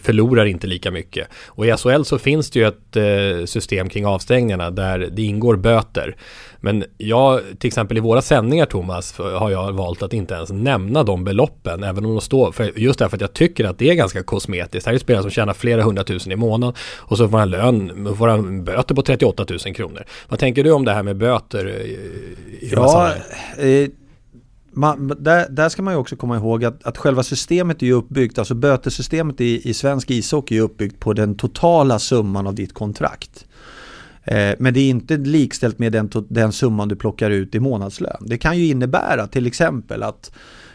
[0.01, 1.27] förlorar inte lika mycket.
[1.47, 5.55] Och i SHL så finns det ju ett eh, system kring avstängningarna där det ingår
[5.55, 6.15] böter.
[6.61, 11.03] Men jag, till exempel i våra sändningar Thomas, har jag valt att inte ens nämna
[11.03, 13.93] de beloppen, även om de står, för just därför att jag tycker att det är
[13.93, 14.87] ganska kosmetiskt.
[14.87, 18.27] Här är spelare som tjänar flera hundratusen i månaden och så får han lön, får
[18.27, 20.03] han böter på 38 000 kronor.
[20.27, 23.13] Vad tänker du om det här med böter eh, i Ja,
[23.57, 23.89] eh,
[24.79, 27.93] man, där, där ska man ju också komma ihåg att, att själva systemet är ju
[27.93, 32.73] uppbyggt, alltså bötesystemet i, i svensk ishockey är uppbyggt på den totala summan av ditt
[32.73, 33.45] kontrakt.
[34.23, 38.17] Eh, men det är inte likställt med den, den summan du plockar ut i månadslön.
[38.25, 40.31] Det kan ju innebära till exempel att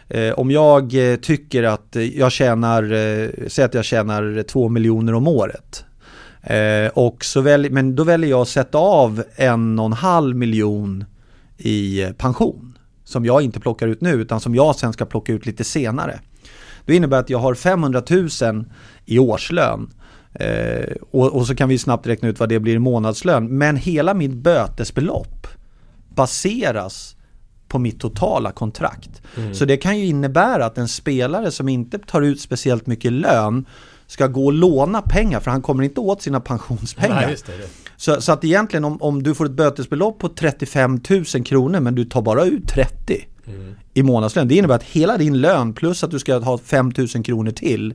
[0.09, 5.15] eh, om jag eh, tycker att jag tjänar, eh, säg att jag tjänar 2 miljoner
[5.15, 5.85] om året.
[6.43, 10.37] Eh, och så väl, men då väljer jag att sätta av en och en halv
[10.37, 11.05] miljon
[11.57, 12.74] i eh, pension.
[13.15, 16.21] Som jag inte plockar ut nu utan som jag sen ska plocka ut lite senare.
[16.85, 18.65] Det innebär att jag har 500 000
[19.05, 19.91] i årslön.
[20.33, 23.59] Eh, och, och så kan vi snabbt räkna ut vad det blir i månadslön.
[23.59, 25.47] Men hela mitt bötesbelopp
[26.09, 27.17] baseras
[27.69, 29.23] på mitt totala kontrakt.
[29.37, 29.55] Mm.
[29.55, 33.67] Så det kan ju innebära att en spelare som inte tar ut speciellt mycket lön
[34.07, 37.27] ska gå och låna pengar för han kommer inte åt sina pensionspengar.
[37.27, 37.69] Nej.
[37.97, 41.95] Så, så att egentligen om, om du får ett bötesbelopp på 35 000 kronor men
[41.95, 43.25] du tar bara ut 30
[43.95, 44.49] i månadslön.
[44.49, 47.95] Det innebär att hela din lön plus att du ska ha 5 000 kronor till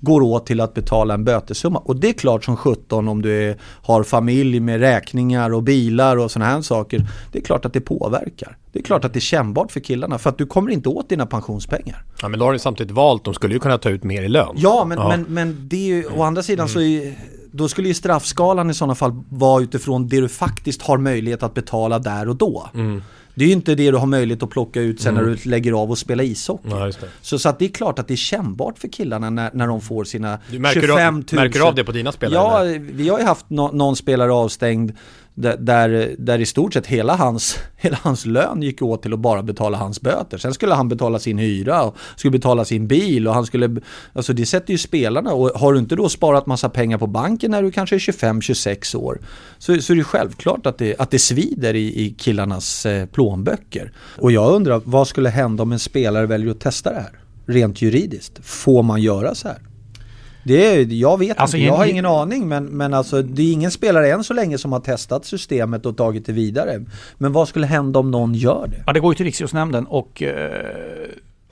[0.00, 1.78] går åt till att betala en bötessumma.
[1.78, 6.16] Och det är klart som 17 om du är, har familj med räkningar och bilar
[6.16, 7.06] och sådana här saker.
[7.32, 8.56] Det är klart att det påverkar.
[8.72, 11.08] Det är klart att det är kännbart för killarna för att du kommer inte åt
[11.08, 12.04] dina pensionspengar.
[12.22, 14.28] Ja men då har du samtidigt valt, de skulle ju kunna ta ut mer i
[14.28, 14.54] lön.
[14.56, 17.14] Ja, men, Men, men det är ju, å andra sidan så är,
[17.52, 21.54] då skulle ju straffskalan i sådana fall vara utifrån det du faktiskt har möjlighet att
[21.54, 22.70] betala där och då.
[22.74, 23.02] Mm.
[23.34, 25.28] Det är ju inte det du har möjlighet att plocka ut sen Mm.
[25.30, 26.68] när du lägger av och spela ishockey.
[26.70, 26.90] Ja.
[27.20, 29.80] Så, så att det är klart att det är kännbart för killarna när, när de
[29.80, 31.44] får sina Du märker 25 du- 000.
[31.44, 34.32] märker du av det på dina spelare, Ja, vi har ju haft nå- någon spelare
[34.32, 34.92] avstängd
[35.34, 39.42] där, där, i stort sett hela hans, hela hans lön gick åt till att bara
[39.42, 40.38] betala hans böter.
[40.38, 43.80] Sen skulle han betala sin hyra och skulle betala sin bil och han skulle,
[44.12, 47.50] alltså det sätter ju spelarna och har du inte då sparat massa pengar på banken
[47.50, 49.20] när du kanske är 25-26 år
[49.58, 53.92] så, så är det självklart att det, att det svider i, i killarnas eh, plånböcker.
[54.18, 57.20] Och jag undrar, vad skulle hända om en spelare väljer att testa det här?
[57.46, 59.58] Rent juridiskt, får man göra så här?
[60.44, 63.42] Det är, jag vet Alltså, inte, jag har en- ingen aning men, men alltså det
[63.42, 66.84] är ingen spelare än så länge som har testat systemet och tagit det vidare.
[67.18, 68.82] Men vad skulle hända om någon gör det?
[68.86, 70.50] Ja, det går ju till Riksidrottsnämnden och eh,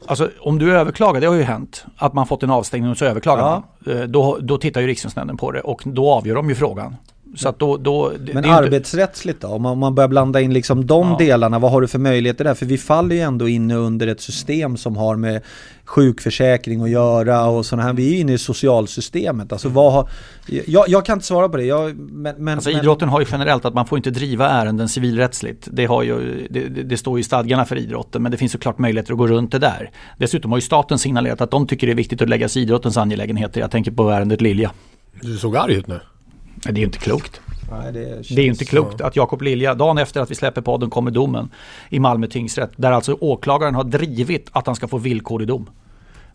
[0.07, 3.05] Alltså om du överklagar, det har ju hänt, att man fått en avstängning och så
[3.05, 3.97] överklagar man.
[3.97, 6.97] Eh, Då, då tittar ju Riksidrottsnämnden på det och då avgör de ju frågan.
[7.37, 9.49] Så att då, då det, Men ju inte- arbetsrättsligt då?
[9.49, 11.17] Om man, om man börjar blanda in liksom de Ja.
[11.19, 12.55] delarna, vad har du för möjligheter där?
[12.55, 15.43] För vi faller ju ändå inne under ett system som har med
[15.85, 17.93] sjukförsäkring att göra och sådana här.
[17.93, 19.53] Vi är ju inne i socialsystemet.
[19.53, 20.09] Alltså vad har...
[20.67, 21.65] Jag, jag kan inte svara på det.
[21.65, 24.89] Jag, men, men, Alltså men, idrotten har ju generellt att man får inte driva ärenden
[24.89, 25.69] civilrättsligt.
[25.73, 28.53] Det, har ju, det, det, det står ju i stadgarna för idrotten men det finns
[28.53, 29.91] såklart möjligheter att gå runt det där.
[30.19, 32.65] Dessutom har ju staten signalerat att de tycker det är viktigt att lägga sig i
[32.65, 33.61] idrottens angelägenheter.
[33.61, 34.71] Jag tänker på ärendet Lilja.
[35.23, 36.01] Du såg arg ut nu.
[36.63, 37.41] Det är ju inte klokt.
[37.71, 40.61] Nej, det, Det är ju inte klokt att Jakob Lilja, dagen efter att vi släpper
[40.61, 41.51] podden kommer domen
[41.89, 42.71] i Malmö tingsrätt.
[42.77, 45.71] Där alltså åklagaren har drivit att han ska få villkorlig dom.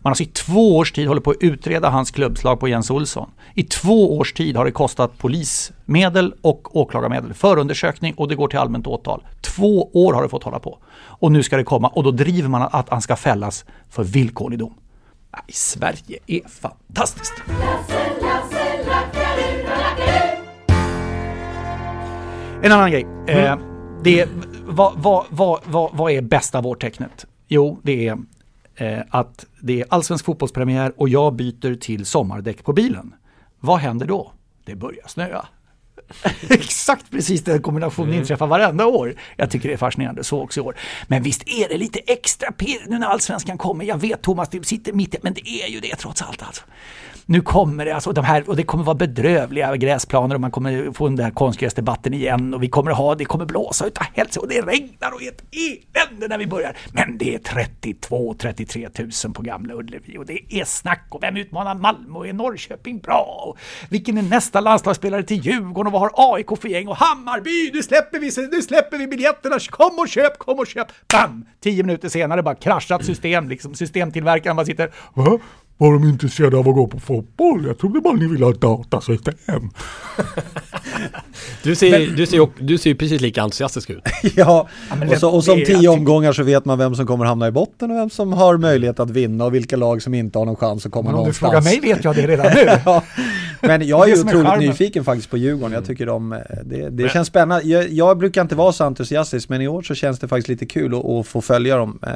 [0.04, 2.90] Man har alltså i två års tid håller på att utreda hans klubbslag på Jens
[2.90, 3.30] Olsson.
[3.54, 7.34] I två års tid har det kostat polismedel och åklagarmedel.
[7.34, 9.22] Förundersökning och det går till allmänt åtal.
[9.40, 10.78] Två år har det fått hålla på.
[10.94, 14.58] Och nu ska det komma och då driver man att han ska fällas för villkorlig
[14.58, 14.74] dom.
[15.48, 17.34] Sverige är fantastiskt.
[22.64, 23.06] En annan grej.
[23.26, 23.58] Eh,
[24.02, 24.28] det är,
[24.66, 27.26] vad, vad, vad, vad, vad är bästa vårtecknet?
[27.48, 28.18] Jo, det är
[28.74, 33.14] eh, att det är allsvensk fotbollspremiär och jag byter till sommardäck på bilen.
[33.60, 34.32] Vad händer då?
[34.64, 35.46] Det börjar snöa.
[36.50, 39.14] Exakt precis den kombinationen inträffar varenda år.
[39.36, 40.76] Jag tycker det är fascinerande, så också i år.
[41.06, 43.84] Men visst är det lite extra pirr nu när allsvenskan kommer.
[43.84, 46.62] Jag vet Thomas, du sitter mitt i, men det är ju det trots allt alltså.
[47.26, 50.92] Nu kommer det, alltså de här, och det kommer vara bedrövliga gräsplaner och man kommer
[50.92, 54.48] få den där konstgräsdebatten igen och vi kommer ha, det kommer blåsa utav hälsa och
[54.48, 56.76] det regnar och är ett elände när vi börjar.
[56.92, 61.74] Men det är 32-33 000 på Gamla Ullevi och det är snack och vem utmanar
[61.74, 63.44] Malmö och är Norrköping bra?
[63.48, 67.70] Och vilken är nästa landslagsspelare till Djurgården och vad har AIK för gäng och Hammarby,
[67.72, 71.44] nu släpper vi, nu släpper vi biljetterna, kom och köp, kom och köp, bam!
[71.60, 75.38] Tio minuter senare bara kraschat system, liksom systemtillverkaren bara sitter, va?
[75.78, 77.64] Var de intresserade av att gå på fotboll?
[77.66, 79.70] Jag trodde bara ni ville ha ett datasystem.
[81.62, 84.02] Du ser, du ser, ju- du ser ju precis lika entusiastisk ut.
[84.36, 87.48] Ja, men och, så, och som tio omgångar så vet man vem som kommer hamna
[87.48, 90.46] i botten och vem som har möjlighet att vinna och vilka lag som inte har
[90.46, 91.50] någon chans att komma Men om du någonstans.
[91.52, 92.60] frågar mig vet jag det redan nu.
[92.84, 93.02] ja.
[93.60, 94.66] Men jag är ju är otroligt charmen.
[94.68, 95.72] nyfiken faktiskt på Djurgården.
[95.72, 97.64] Jag tycker de, eh, det, det känns spännande.
[97.68, 100.66] Jag, jag brukar inte vara så entusiastisk men i år så känns det faktiskt lite
[100.66, 101.98] kul att, att få följa dem.
[102.02, 102.10] Eh,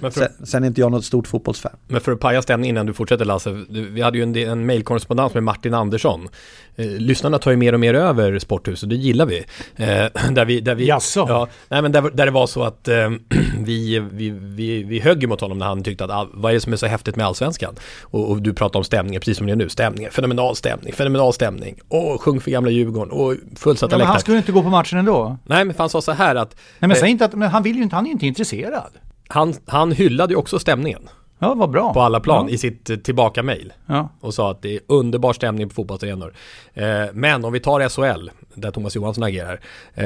[0.00, 1.72] Men för- sen, sen är inte jag något stort fotbollsfan.
[1.88, 4.66] Men för att paja stämningen innan du fortsätter Lasse, du- vi hade ju en, en
[4.66, 6.28] mailkorrespondens med Martin Andersson.
[6.76, 9.38] Eh, lyssnarna tar ju mer och mer över Sporthuset, det gillar vi.
[9.76, 11.26] Eh, där vi, där vi Jaså?
[11.28, 13.10] Ja, nej men där, där det var så att eh,
[13.58, 16.60] vi, vi, vi, vi högg emot honom när han tyckte att ah, vad är det
[16.60, 17.74] som är så häftigt med Allsvenskan?
[18.02, 21.32] Och, och du pratar om stämningen, precis som det är nu, stämningen, fenomenal stämning, fenomenal
[21.32, 21.78] stämning.
[21.88, 24.20] Och sjung för gamla Djurgården och fullsatta Ja, men han läktare.
[24.20, 25.38] skulle inte gå på matchen ändå.
[25.46, 27.76] Nej men han sa så här att Nej men säg inte att, men han vill
[27.76, 28.90] ju inte, han är ju inte intresserad.
[29.28, 31.02] han, han hyllade ju också stämningen.
[31.42, 31.92] Ja, vad bra.
[31.94, 32.54] på alla plan Ja.
[32.54, 33.72] i sitt eh, tillbaka-mail.
[33.86, 34.08] Ja.
[34.20, 36.34] Och sa att det är underbar stämning på fotbollsarenor.
[36.74, 39.60] Eh, men om vi tar SHL, där Thomas Johansson agerar,
[39.94, 40.04] eh,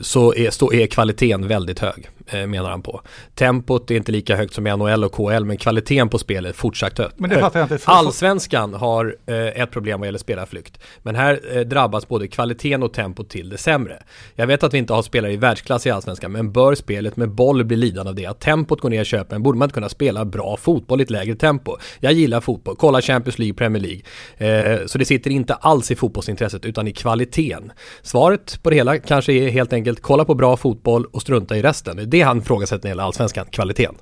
[0.00, 3.00] så är, så är kvaliteten väldigt hög, eh, menar han på.
[3.34, 6.56] Tempot är inte lika högt som i NHL och KL, men kvaliteten på spelet är
[6.56, 7.18] fortsatt högt.
[7.18, 7.84] Men det fattar jag inte.
[7.84, 10.78] Allsvenskan har eh, ett problem vad gäller spelarflykt.
[11.02, 14.02] Men här eh, drabbas både kvaliteten och tempot till det sämre.
[14.34, 17.30] Jag vet att vi inte har spelare i världsklass i Allsvenskan, men bör spelet med
[17.30, 18.26] boll bli lidande av det?
[18.26, 21.10] Att tempot går ner i köpen, borde man inte kunna spela bra fotboll i ett
[21.10, 21.76] lägre tempo?
[22.00, 24.88] Jag gillar fotboll, kolla Champions League, Premier League.
[24.88, 27.72] Så det sitter inte alls i fotbollsintresset, utan i kvaliteten.
[28.02, 31.62] Svaret på det hela kanske är helt enkelt kolla på bra fotboll och strunta i
[31.62, 31.96] resten.
[31.96, 33.94] Det är det han ifrågasätter när det gäller Allsvenskan, kvaliteten.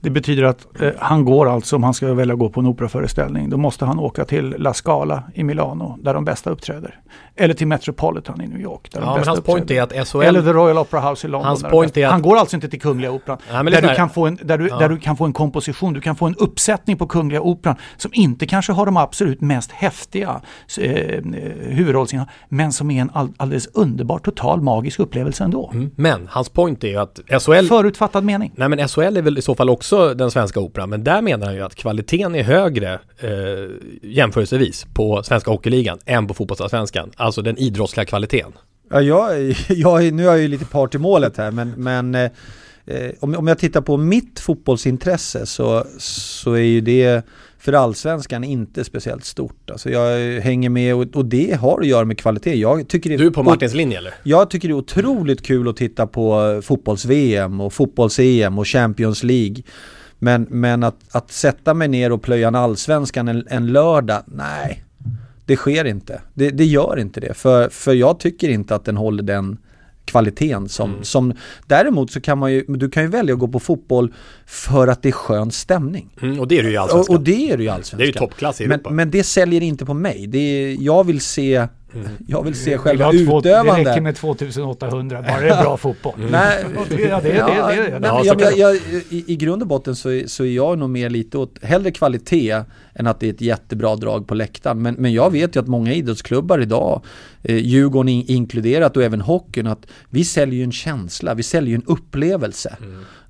[0.00, 2.66] Det betyder att eh, han går alltså, om han ska välja att gå på en
[2.66, 7.00] operaföreställning, då måste han åka till La Scala i Milano, där de bästa uppträder.
[7.36, 10.22] Eller till Metropolitan i New York, där Ja, men hans point är att SHL...
[10.22, 11.46] Eller The Royal Opera House i London.
[11.48, 13.38] Hans point är att- Han går alltså inte till Kungliga Operan.
[13.52, 14.78] Ja, där, du kan få en, där, du, Ja.
[14.78, 18.10] där du kan få en komposition, du kan få en uppsättning på Kungliga Operan som
[18.14, 20.40] inte kanske har de absolut mest häftiga
[20.78, 21.22] eh, eh,
[21.60, 25.70] huvudrollsinnehav, men som är en all, alldeles underbar, total magisk upplevelse ändå.
[25.74, 25.90] Mm.
[25.96, 27.66] Men hans point är ju att SHL...
[27.68, 28.52] Förutfattad mening.
[28.56, 31.46] Nej men SHL är väl i så fall också den svenska operan, men där menar
[31.46, 33.30] han ju att kvaliteten är högre eh,
[34.02, 37.10] jämförelsevis på svenska hockeyligan än på fotbollsallsvenskan.
[37.24, 38.52] Alltså den idrottsliga kvaliteten.
[38.90, 42.30] Ja, jag, jag, nu är jag ju lite part i målet här men, men eh,
[42.86, 47.26] eh, om, om jag tittar på mitt fotbollsintresse så, så är ju det
[47.58, 49.70] för allsvenskan inte speciellt stort.
[49.70, 52.54] Alltså jag hänger med och, och det har att göra med kvalitet.
[52.54, 54.14] Jag tycker det, Du är på Martins linje eller?
[54.22, 59.62] Jag tycker det är otroligt kul att titta på fotbolls-VM och fotbolls-EM och Champions League.
[60.18, 64.84] Men, men att, att sätta mig ner och plöja en allsvenskan en, en lördag, nej.
[65.46, 66.20] Det sker inte.
[66.34, 67.34] Det, det gör inte det.
[67.34, 69.58] För, för jag tycker inte att den håller den
[70.04, 71.04] kvaliteten som, Mm.
[71.04, 71.32] som
[71.66, 74.12] Däremot så kan man ju, du kan ju välja att gå på fotboll
[74.46, 76.16] för att det är skön stämning.
[76.22, 77.16] Mm, och det är det ju i Och, allsvenskan.
[77.16, 77.98] och det är det ju i allsvenskan.
[77.98, 78.90] Det är ju toppklass i Europa.
[78.90, 80.26] Men, men det säljer inte på mig.
[80.26, 81.66] Det är, jag vill se
[82.26, 83.90] Jag vill se Vill själva ha två- Det utövande.
[83.90, 86.14] räcker med 2800, bara det är bra fotboll.
[86.30, 88.76] Nej, Ja, det, ja, det, det, ja, det, det, men det, jag, jag, jag,
[89.10, 91.90] i, I grund och botten så, är- så är jag nog mer lite åt hellre
[91.90, 92.62] kvalitet
[92.94, 94.82] än att det är ett jättebra drag på läktaren.
[94.82, 97.02] Men, men jag vet ju att många idrottsklubbar idag,
[97.42, 101.68] eh, Djurgården in, inkluderat och även hockeyn, att vi säljer ju en känsla, vi säljer
[101.70, 102.76] ju en upplevelse.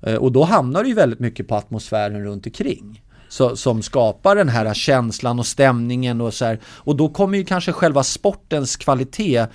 [0.01, 3.01] Eh, och då hamnar det ju väldigt mycket på atmosfären runt omkring.
[3.29, 6.59] Så, som skapar den här känslan och stämningen och så här.
[6.65, 9.45] Och då kommer ju kanske själva sportens kvalitet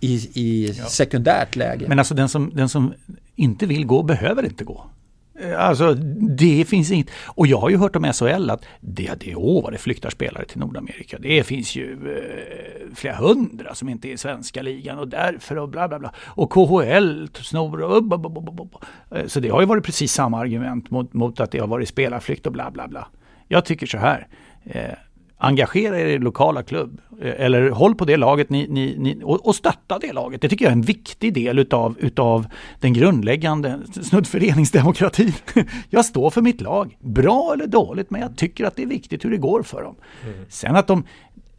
[0.00, 1.84] i, i sekundärt läge.
[1.88, 2.92] Men alltså den som, den som
[3.36, 4.84] inte vill gå behöver inte gå.
[5.40, 5.94] Eh, Alltså
[6.38, 7.10] det finns inget.
[7.26, 10.44] Och jag har ju hört om SHL att det, det, åh vad det flyktar spelare
[10.44, 11.18] till Nordamerika.
[11.18, 15.68] Det finns ju eh, flera hundra som inte är i svenska ligan och därför och
[15.68, 16.12] bla bla bla.
[16.26, 18.84] Och KHL snor och upp, upp, upp, upp, upp.
[19.10, 21.88] Eh, Så det har ju varit precis samma argument mot, mot att det har varit
[21.88, 23.08] spelarflykt och bla bla bla.
[23.52, 24.26] Jag tycker så här.
[24.64, 24.82] Eh,
[25.38, 27.00] engagera er i lokala klubb.
[27.22, 30.40] Eh, Eller håll på det laget ni, ni, ni, och, och stötta det laget.
[30.40, 32.46] Det tycker jag är en viktig del utav, utav
[32.80, 35.32] den grundläggande snudd föreningsdemokratin.
[35.90, 36.96] Jag står för mitt lag.
[37.00, 39.96] Bra eller dåligt, men jag tycker att det är viktigt hur det går för dem.
[40.48, 41.04] Sen att de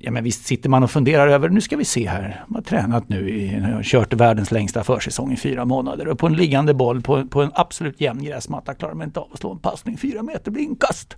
[0.03, 2.61] Ja men visst sitter man och funderar över, nu ska vi se här, man har
[2.61, 6.73] tränat nu, i, har kört världens längsta försäsong i fyra månader och på en liggande
[6.73, 9.97] boll på, på en absolut jämn gräsmatta klarar man inte av att slå en passning
[9.97, 11.17] fyra meter blir inkast.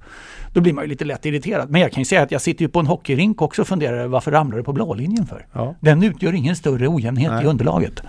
[0.54, 1.70] Då blir man ju lite lätt irriterad.
[1.70, 3.98] Men jag kan ju säga att jag sitter ju på en hockeyrink också och funderar
[3.98, 5.46] över varför ramlar det på blålinjen för?
[5.54, 5.76] Ja.
[5.80, 7.44] Den utgör ingen större ojämnhet Nej.
[7.44, 8.02] i underlaget.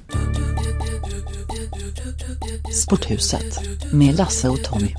[2.73, 3.61] Sporthuset
[3.93, 4.95] med Lasse och Tommy.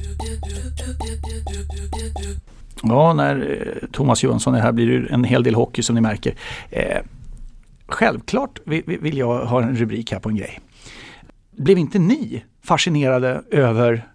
[2.84, 6.02] Ja, när eh, Thomas Johansson är här blir det en hel del hockey som ni
[6.02, 6.36] märker.
[6.70, 6.98] Eh,
[7.88, 10.60] självklart vill, jag ha en rubrik här på en grej.
[11.58, 14.08] Blev inte ni fascinerade över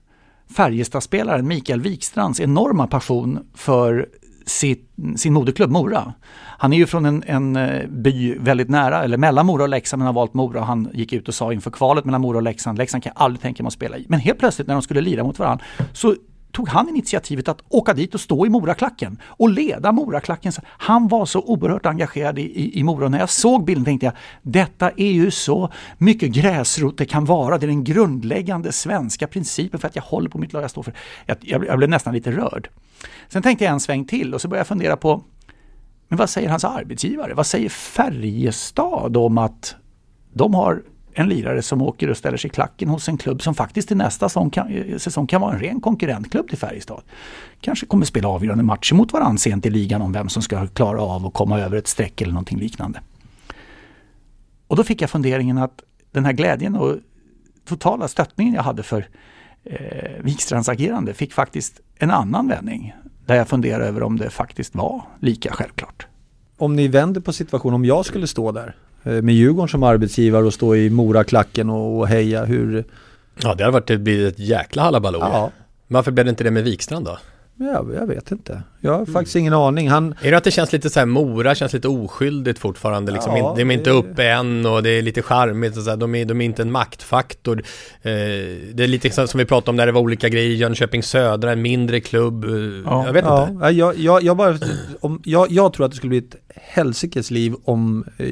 [0.57, 4.09] Färjestadspelaren Mikael Wikstrands enorma passion för
[4.47, 6.15] sitt, sin moderklubb Mora?
[6.59, 9.99] Han är ju från en, en eh, by väldigt nära, eller mellan Mora och Leksand,
[9.99, 10.61] men har valt Mora.
[10.61, 13.41] Han gick ut och sa inför kvalet mellan Mora och Leksand, Leksand kan jag aldrig
[13.41, 14.07] tänka mig att spela i.
[14.09, 16.15] Men helt plötsligt när de skulle lira mot varandra så
[16.53, 20.53] tog han initiativet att åka dit och stå i Moraklacken och leda Moraklacken.
[20.65, 23.05] Han var så oerhört engagerad i, i, i Mora.
[23.05, 27.25] Och när jag såg bilden tänkte jag, detta är ju så mycket gräsrot det kan
[27.25, 27.59] vara.
[27.59, 30.83] Det är den grundläggande svenska principen för att jag håller på mitt lag jag står
[30.83, 30.95] för.
[31.27, 32.69] Jag, jag, jag blev nästan lite rörd.
[33.29, 35.23] Sen tänkte jag en sväng till och så började jag fundera på,
[36.09, 37.35] men vad säger hans arbetsgivare?
[37.35, 39.75] Vad säger Färjestad om att
[40.33, 40.83] de har
[41.15, 43.95] en lirare som åker och ställer sig i klacken hos en klubb som faktiskt i
[43.95, 47.03] nästa säsong kan, säsong kan vara en ren konkurrentklubb till Färjestad.
[47.61, 51.03] Kanske kommer spela avgörande matcher mot varandra sent i ligan om vem som ska klara
[51.03, 53.01] av att komma över ett streck eller någonting liknande.
[54.67, 56.97] Och då fick jag funderingen att den här glädjen och
[57.65, 59.09] totala stöttningen jag hade för
[59.65, 62.95] eh, Wikstrands agerande fick faktiskt en annan vändning.
[63.27, 66.07] Där jag funderar över om det faktiskt var lika självklart.
[66.57, 70.55] Om ni vänder på situationen, om jag skulle stå där med Djurgården som arbetsgivare och
[70.55, 72.85] stå i Moraklacken och, och heja, hur...
[73.43, 75.21] Ja, det hade varit det blir ett jäkla halabaloo.
[75.21, 75.51] Ja.
[75.89, 77.19] Varför blev det inte det med Wikstrand då?
[77.57, 78.63] Ja, jag vet inte.
[78.81, 79.89] Jag har faktiskt ingen aning.
[79.89, 80.15] Han...
[80.23, 83.37] Är det att det känns lite så här, Mora känns lite oskyldigt fortfarande liksom?
[83.37, 85.97] Ja, de är inte det- uppe än och det är lite charmigt och så här,
[85.97, 87.59] de, är, de är inte en maktfaktor.
[88.03, 88.11] Eh,
[88.75, 91.63] det är lite som vi pratade om när det var olika grejer, Jönköping Södra, en
[91.63, 92.45] mindre klubb.
[92.45, 92.51] Eh,
[92.85, 93.07] Ja.
[93.07, 93.65] jag vet ja, inte.
[93.65, 94.59] ja, jag, jag, jag, bara,
[95.01, 98.27] om, jag, jag tror att det skulle bli ett helsikes liv om eh,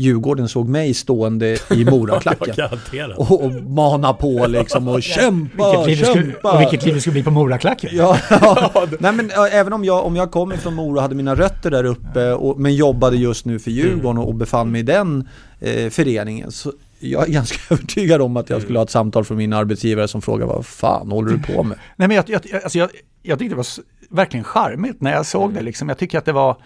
[0.00, 2.70] Djurgården såg mig stående i Moraklacken.
[3.16, 6.52] och, och mana på liksom och kämpa, Vilket liv det skulle, kämpa.
[6.52, 7.90] och vilket liv det skulle bli på Moraklacken.
[7.92, 8.86] Ja, ja.
[8.98, 11.84] Nej men även om jag, om jag kommer från Mora och hade mina rötter där
[11.84, 15.28] uppe och, men jobbade just nu för Djurgården och, och befann mig i den
[15.60, 16.72] eh, föreningen så
[17.02, 20.22] jag är ganska övertygad om att jag skulle ha ett samtal från min arbetsgivare som
[20.22, 21.78] frågar vad fan håller du på med?
[21.96, 22.90] Nej, men jag, jag, alltså jag,
[23.22, 23.66] jag tyckte det var
[24.10, 25.62] verkligen charmigt när jag såg det.
[25.62, 25.88] Liksom.
[25.88, 26.56] Jag tycker att det var,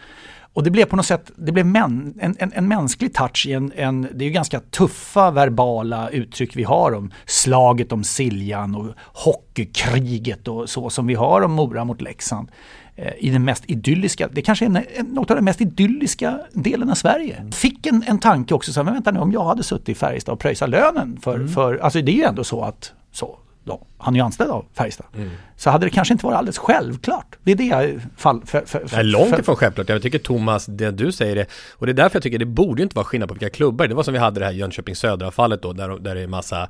[0.54, 3.52] och det blev på något sätt, det blev män, en, en, en mänsklig touch i
[3.52, 8.74] en, en, det är ju ganska tuffa verbala uttryck vi har om slaget om Siljan
[8.74, 12.48] och hockeykriget och så som vi har om Mora mot Leksand.
[12.96, 16.94] Eh, I den mest idylliska, det kanske är något av den mest idylliska delen av
[16.94, 17.50] Sverige.
[17.52, 19.94] Fick en, en tanke också, så här, men vänta nu om jag hade suttit i
[19.94, 23.86] Färjestad och pröjsat lönen för, för, alltså det är ju ändå så att så, då,
[23.98, 25.06] han är ju anställd av Färjestad.
[25.56, 27.36] Så hade det kanske inte varit alldeles självklart.
[27.42, 29.88] Det är det jag fall, för, för, för, Nej, långt ifrån självklart.
[29.88, 32.82] Jag tycker Thomas, det du säger det, och det är därför jag tycker det borde
[32.82, 33.86] inte vara skillnad på vilka klubbar.
[33.86, 36.68] Det var som vi hade det här Jönköping Södra-fallet då, där, där det är massa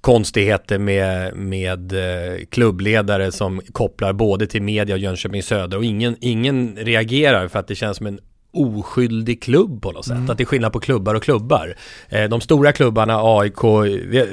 [0.00, 6.16] konstigheter med, med eh, klubbledare som kopplar både till media och Jönköping Södra och ingen,
[6.20, 8.20] ingen reagerar för att det känns som en
[8.52, 10.30] oskyldig klubb på något sätt.
[10.30, 11.74] Att det är skillnad på klubbar och klubbar.
[12.08, 13.64] Eh, de stora klubbarna, AIK,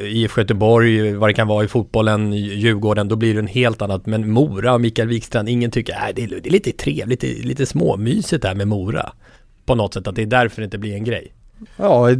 [0.02, 4.06] IFK Göteborg, vad det kan vara i fotbollen, Djurgården, då blir det en helt annat.
[4.06, 7.48] Men Mora och Mikael Wikstrand, ingen tycker, äh, det, är, det är lite trevligt, lite,
[7.48, 9.12] lite småmysigt där med Mora.
[9.66, 11.34] på något sätt, att det är därför det inte blir en grej.
[11.78, 12.18] Ja, eh,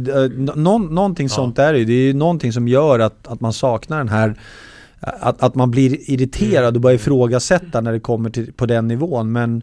[0.54, 1.84] någon, någonting sånt är det ju.
[1.84, 4.34] Det är ju någonting som gör att, att man saknar den här
[5.00, 9.32] att, att man blir irriterad och börjar ifrågasätta när det kommer till, på den nivån.
[9.32, 9.62] Men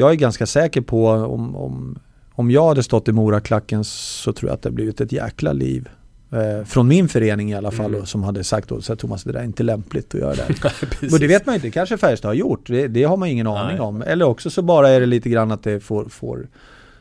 [0.00, 1.98] jag är ganska säker på om, om,
[2.32, 5.88] om jag hade stått i Moraklacken så tror jag att det blivit ett jäkla liv.
[6.32, 8.00] Eh, från min förening i alla fall Mm.
[8.00, 11.12] och som hade sagt här, Thomas det där är inte lämpligt att göra det.
[11.12, 12.66] och det vet man ju inte, kanske Färjestad har gjort.
[12.66, 13.80] Det, det har man ingen aning Nej.
[13.80, 14.02] om.
[14.02, 16.48] Eller också så bara är det lite grann att det får, får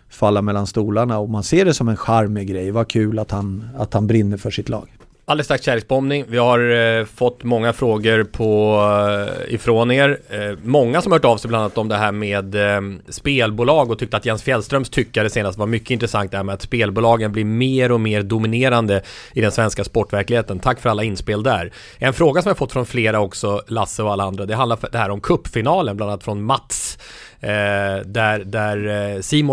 [0.09, 2.71] falla mellan stolarna och man ser det som en charmig grej.
[2.71, 4.89] Vad kul att han, att han brinner för sitt lag.
[5.29, 6.25] Alldeles strax kärleksbombning.
[6.27, 6.59] Vi har
[6.99, 8.79] eh, fått många frågor på,
[9.47, 10.19] eh, ifrån er.
[10.29, 13.91] Eh, många som har hört av sig bland annat om det här med eh, spelbolag
[13.91, 17.31] och tyckte att Jens Fjällströms tyckare senast var mycket intressant det här med att spelbolagen
[17.31, 19.01] blir mer och mer dominerande
[19.33, 20.59] i den svenska sportverkligheten.
[20.59, 21.71] Tack för alla inspel där.
[21.97, 24.97] En fråga som jag fått från flera också, Lasse och alla andra, det handlar det
[24.97, 26.97] här om kuppfinalen, bland annat från Mats.
[27.41, 28.87] Eh, där där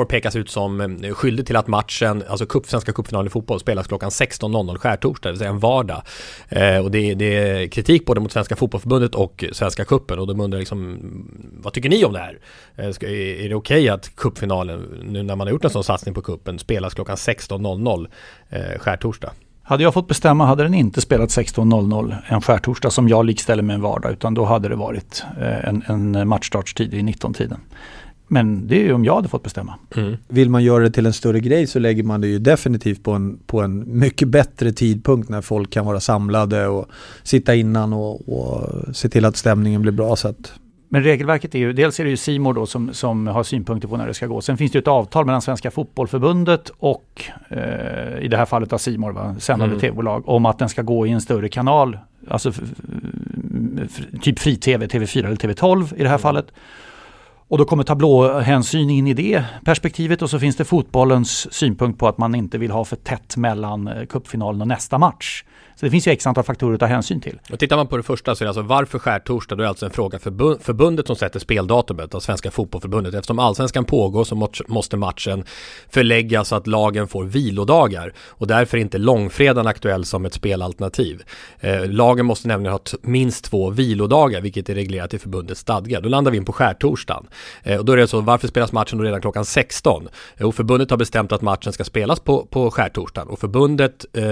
[0.01, 3.61] eh, pekas ut som eh, skyldig till att matchen, alltså cup, Svenska cupfinalen i fotboll
[3.61, 6.03] spelas klockan 16.00 skärtorsdag, det vill säga en vardag.
[6.49, 10.41] Eh, och det, det är kritik både mot Svenska fotbollförbundet och Svenska cupen och de
[10.41, 10.99] undrar liksom
[11.63, 12.39] vad tycker ni om det här?
[12.77, 15.85] Eh, ska, är, är det okej att cupfinalen, nu när man har gjort en sån
[15.85, 18.09] satsning på kuppen spelas klockan 16.00
[18.51, 19.33] eh, skärtorsdag?
[19.69, 23.75] Hade jag fått bestämma hade den inte spelat 16.00 en skärtorsdag som jag likställer med
[23.75, 27.59] en vardag utan då hade det varit eh, en, en matchstartstid i 19-tiden.
[28.29, 29.75] Men det är ju om jag hade fått bestämma.
[30.29, 33.13] Vill man göra det till en större grej så lägger man det ju definitivt på
[33.13, 36.87] en, på en mycket bättre tidpunkt när folk kan vara samlade och
[37.23, 40.17] sitta innan och, och se till att stämningen blir bra.
[40.17, 40.53] Så att
[40.89, 43.97] Men regelverket är ju, dels är det ju Simor då som, som har synpunkter på
[43.97, 44.41] när det ska gå.
[44.41, 48.73] Sen finns det ju ett avtal mellan Svenska Fotbollförbundet och eh, i det här fallet
[48.73, 49.81] av Simor, sändande Mm.
[49.81, 51.99] tv-bolag, om att den ska gå i en större kanal.
[52.29, 52.53] Alltså
[54.23, 56.47] typ fri-tv, TV4 eller TV12 i det här fallet.
[57.49, 62.09] Och då kommer tablåhänsyn in i det perspektivet och så finns det fotbollens synpunkt på
[62.09, 65.45] att man inte vill ha för tätt mellan eh, cupfinalen och nästa match.
[65.81, 67.41] Så det finns ju x antal faktorer att ta hänsyn till.
[67.53, 69.57] Och tittar man på det första så är det alltså varför skärtorsdag?
[69.57, 73.15] Då är det alltså en fråga för förbundet som sätter speldatumet av Svenska Fotbollförbundet.
[73.15, 75.45] Eftersom allsvenskan pågår så måste matchen
[75.89, 78.13] förläggas så att lagen får vilodagar.
[78.19, 81.23] Och därför är inte långfredagen aktuell som ett spelalternativ.
[81.61, 86.01] Eh, lagen måste nämligen ha minst två vilodagar, vilket är reglerat i förbundets stadgar.
[86.01, 87.27] Då landar vi in på skärtorsdagen.
[87.63, 90.09] Eh, och då är det så, varför spelas matchen då redan klockan 16?
[90.39, 93.29] Jo, eh, förbundet har bestämt att matchen ska spelas på, på skärtorsdagen.
[93.29, 94.25] Och förbundet eh,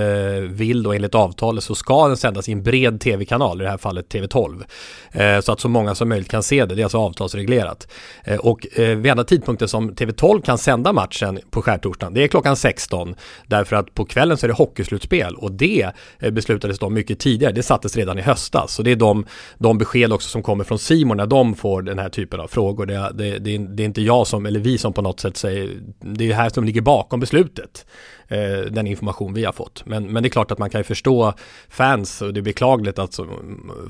[0.49, 3.79] vill då enligt avtalet så ska den sändas i en bred tv-kanal, i det här
[3.79, 4.65] fallet TV12.
[5.13, 7.89] Eh, så att så många som möjligt kan se det, det är alltså avtalsreglerat.
[8.25, 12.29] Eh, och eh, vid enda tidpunkten som TV12 kan sända matchen på skärtorsdagen, det är
[12.29, 13.15] klockan 16.
[13.47, 17.53] Därför att på kvällen så är det hockeyslutspel och det eh, beslutades de mycket tidigare,
[17.53, 18.75] det sattes redan i höstas.
[18.75, 19.27] Så det är de,
[19.59, 22.87] de besked också som kommer från Simon när de får den här typen av frågor.
[22.87, 25.71] Det, det, det, det är inte jag som, eller vi som på något sätt säger,
[26.01, 27.87] det är det här som ligger bakom beslutet.
[28.29, 29.83] Eh, den information vi har fått.
[29.87, 31.33] Men, men det är klart att man kan ju förstå
[31.69, 33.27] fans och det är beklagligt att så,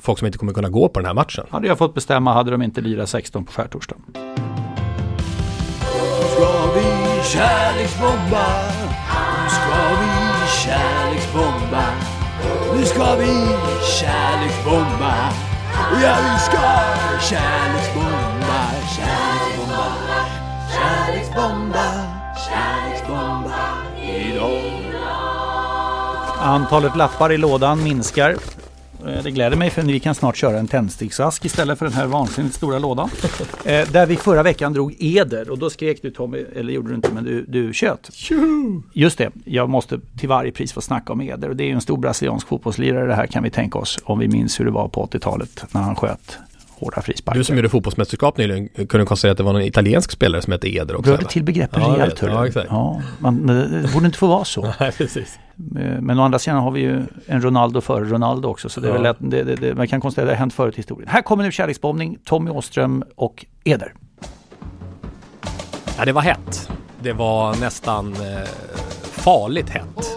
[0.01, 1.47] folk som inte kommer kunna gå på den här matchen.
[1.51, 4.03] Hade jag fått bestämma hade de inte lirat 16 på skärtorsdagen.
[6.35, 6.85] Ska vi
[7.33, 8.47] kärleksbomba?
[9.43, 10.11] Nu ska vi
[10.65, 11.85] kärleksbomba.
[12.77, 13.33] Nu ska vi
[14.01, 15.15] kärleksbomba.
[16.03, 16.61] Ja, vi ska
[17.21, 18.61] kärleksbomba,
[18.97, 19.87] kärleksbomba,
[20.75, 21.85] kärleksbomba,
[22.49, 23.84] kärleksbomba
[24.17, 24.61] idag.
[26.41, 28.31] Antalet lappar i lådan minskar.
[29.07, 32.07] Eh, Det gläder mig för vi kan snart köra en tändsticksask istället för den här
[32.07, 33.11] vansinnigt stora lådan.
[33.65, 36.95] Eh, där vi förra veckan drog eder och då skrek du Tommy, eller gjorde du
[36.95, 38.11] inte, men du, du tjöt.
[38.93, 41.73] Just det, jag måste till varje pris få snacka om eder och det är ju
[41.75, 44.71] en stor brasiliansk fotbollslirare det här kan vi tänka oss om vi minns hur det
[44.71, 46.39] var på 80-talet när han sköt
[46.85, 47.39] hårda frisparkar.
[47.39, 50.75] Du som gjorde fotbollsmästerskap nyligen kunde konstatera att det var någon italiensk spelare som hette
[50.77, 51.11] Eder också.
[51.11, 52.23] Rörde till begreppen Ja, rejält.
[52.23, 52.67] Ja, exakt.
[52.71, 54.63] Ja, man, det borde inte få vara så.
[54.81, 55.39] Nej, precis.
[55.79, 58.69] Eh, Men å andra sidan har vi ju en Ronaldo före Ronaldo också.
[58.69, 58.93] Så det är Ja.
[58.95, 61.09] väl lätt, det, det, det, man kan konstatera att det har hänt förut i historien.
[61.11, 63.93] Här kommer nu kärleksbombning, Tommy Åström och Eder.
[65.99, 66.71] Ja, det var hett.
[67.03, 68.49] Det var nästan eh,
[69.03, 70.17] farligt hett.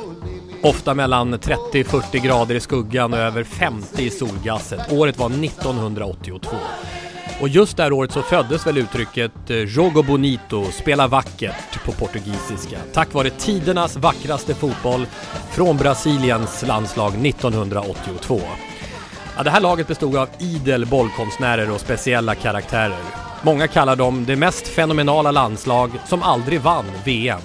[0.68, 4.92] Ofta mellan 30-40 grader i skuggan och över 50 i solgasset.
[4.92, 6.58] Året var 1982.
[7.42, 11.92] Och just det här året så föddes väl uttrycket eh, Jogo Bonito, spela vackert på
[11.92, 12.78] portugisiska.
[12.94, 15.06] Tack vare tidernas vackraste fotboll
[15.52, 18.42] från Brasiliens landslag 1982.
[19.38, 23.04] Ja, det här laget bestod av idel bollkonstnärer och speciella karaktärer.
[23.42, 27.42] Många kallar dem det mest fenomenala landslag som aldrig vann VM.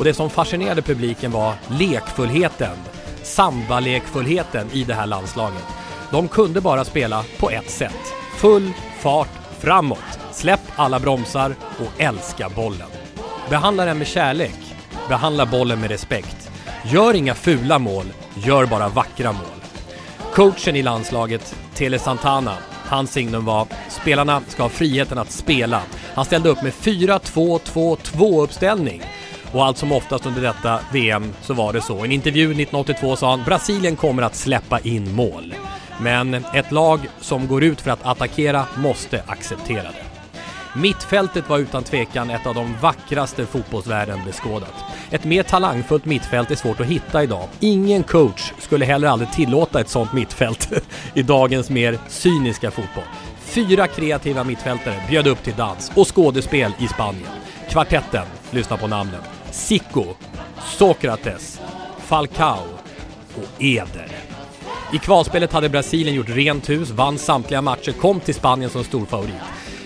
[0.00, 2.76] Och det som fascinerade publiken var lekfullheten,
[3.22, 5.64] samba-lekfullheten i det här landslaget.
[6.10, 8.12] De kunde bara spela på ett sätt.
[8.36, 9.28] Full fart
[9.58, 10.18] framåt.
[10.32, 12.88] Släpp alla bromsar och älska bollen.
[13.50, 14.74] Behandla den med kärlek.
[15.08, 16.50] Behandla bollen med respekt.
[16.84, 19.60] Gör inga fula mål, gör bara vackra mål.
[20.34, 22.54] Coachen i landslaget, Tele Santana,
[22.86, 25.82] hans signum var spelarna ska ha friheten att spela.
[26.14, 29.02] Han ställde upp med 4-2-2-2 uppställning.
[29.52, 31.96] Och allt som oftast under detta VM så var det så.
[31.96, 35.54] I en intervju 1982 sa han Brasilien kommer att släppa in mål.
[36.00, 40.10] Men ett lag som går ut för att attackera måste acceptera det.
[40.76, 44.74] Mittfältet var utan tvekan ett av de vackraste fotbollsvärlden beskådat.
[45.10, 47.48] Ett mer talangfullt mittfält är svårt att hitta idag.
[47.60, 50.72] Ingen coach skulle heller aldrig tillåta ett sånt mittfält
[51.14, 53.04] i dagens mer cyniska fotboll.
[53.40, 57.30] Fyra kreativa mittfältare bjöd upp till dans och skådespel i Spanien.
[57.70, 59.39] Kvartetten, lyssna på namnen.
[59.52, 60.04] Zico,
[60.78, 61.60] Sokrates,
[61.98, 62.64] Falcao
[63.36, 64.08] och Eder.
[64.92, 69.34] I kvalspelet hade Brasilien gjort rent hus, vann samtliga matcher, kom till Spanien som storfavorit.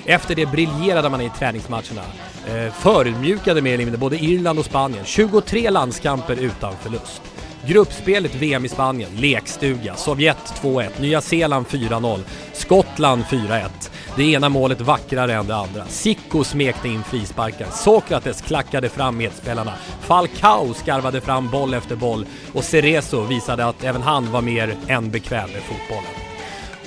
[0.06, 2.02] Efter det briljerade man i träningsmatcherna.
[2.48, 5.04] Eh, förödmjukade mer eller mindre både Irland och Spanien.
[5.04, 7.22] 23 landskamper utan förlust.
[7.66, 9.94] Gruppspelet VM i Spanien, lekstuga.
[9.96, 12.20] Sovjet 2-1, Nya Zeeland 4-0,
[12.52, 13.68] Skottland 4-1.
[14.16, 15.84] Det ena målet vackrare än det andra.
[15.86, 22.64] Zico smekte in frisparkar, Sokrates klackade fram medspelarna, Falcao skarvade fram boll efter boll och
[22.64, 26.10] Cerezo visade att även han var mer än bekväm med fotbollen.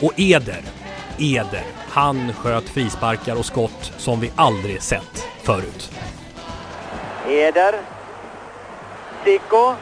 [0.01, 0.61] Och Eder,
[1.17, 5.91] Eder, han sköt frisparkar och skott som vi aldrig sett förut.
[7.28, 7.75] Eder.
[9.23, 9.75] Zico.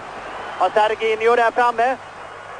[0.57, 1.97] Har Serginho där framme.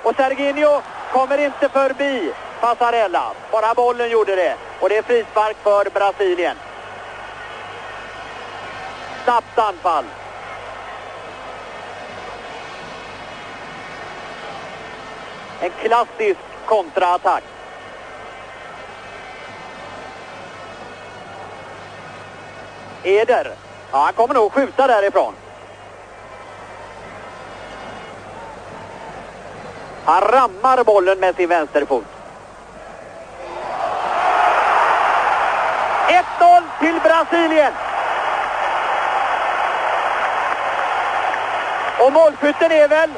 [0.04, 0.82] Och Serginho
[1.12, 3.32] kommer inte förbi Passarella.
[3.52, 4.56] Bara bollen gjorde det.
[4.80, 6.58] Och det är frispark för Brasilien.
[9.24, 10.06] Snabbt anfall.
[15.62, 17.44] En klassisk kontraattack.
[23.04, 23.52] Eder.
[23.92, 25.34] Ja, han kommer nog skjuta därifrån.
[30.06, 32.06] Han rammar bollen med sin vänsterfot.
[36.08, 37.74] 1-0 till Brasilien.
[42.00, 43.10] Och målskytten är väl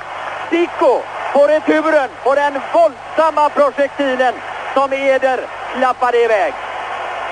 [0.49, 1.01] Zico
[1.33, 4.33] på returen på den våldsamma projektilen
[4.73, 5.39] som Eder
[5.77, 6.53] klappade iväg.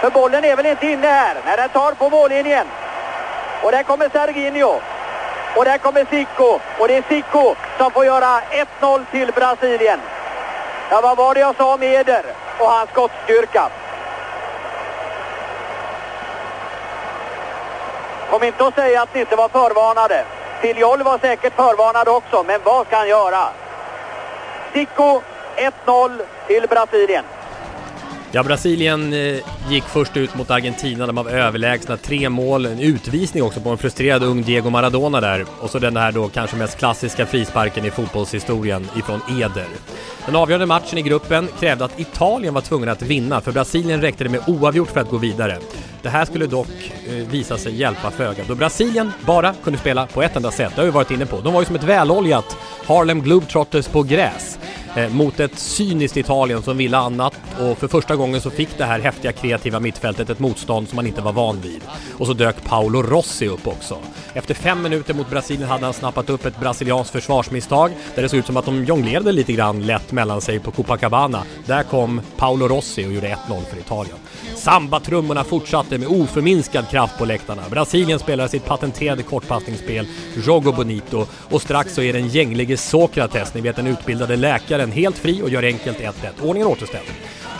[0.01, 2.67] För bollen är väl inte inne här när den tar på mållinjen.
[3.63, 4.79] Och där kommer Serginho.
[5.55, 6.59] Och där kommer Zico.
[6.79, 8.41] Och det är Zico som får göra
[8.81, 9.99] 1-0 till Brasilien.
[10.89, 12.25] Ja, vad var det jag sa om Eder
[12.59, 13.69] och hans skottstyrka?
[18.29, 20.25] Kom inte och säga att ni inte var förvarnade.
[20.61, 23.49] Filiol var säkert förvarnad också, men vad ska han göra?
[24.73, 25.21] Zico
[25.85, 27.23] 1-0 till Brasilien.
[28.35, 29.37] Ja, Brasilien eh,
[29.69, 33.77] gick först ut mot Argentina, de var överlägsna, tre mål, en utvisning också på en
[33.77, 37.91] frustrerad ung Diego Maradona där och så den här då kanske mest klassiska frisparken i
[37.91, 39.67] fotbollshistorien ifrån Eder.
[40.25, 44.23] Den avgörande matchen i gruppen krävde att Italien var tvungna att vinna, för Brasilien räckte
[44.23, 45.57] det med oavgjort för att gå vidare.
[46.05, 50.23] Det här skulle dock eh, visa sig hjälpa föga, då Brasilien bara kunde spela på
[50.23, 51.41] ett enda sätt, det har vi varit inne på.
[51.41, 54.59] De var ju som ett väloljat Harlem Globetrotters på gräs
[54.95, 58.85] eh, mot ett cyniskt Italien som ville annat och för första gången så fick det
[58.85, 61.81] här häftiga kreativa mittfältet ett motstånd som man inte var van vid.
[62.17, 63.97] Och så dök Paolo Rossi upp också.
[64.33, 68.39] Efter fem minuter mot Brasilien hade han snappat upp ett brasilianskt försvarsmisstag där det såg
[68.39, 71.43] ut som att de jonglerade lite grann lätt mellan sig på Copacabana.
[71.65, 74.17] Där kom Paolo Rossi och gjorde 1-0 för Italien.
[74.65, 77.61] Sambatrummorna fortsatte med oförminskad kraft på läktarna.
[77.69, 80.07] Brasilien spelar sitt patenterade kortpassningsspel
[80.45, 85.17] Jogo Bonito och strax så är den gänglige Sokrates, ni vet den utbildade läkaren, helt
[85.17, 86.11] fri och gör enkelt 1-1.
[86.41, 87.05] Ordningen återställd.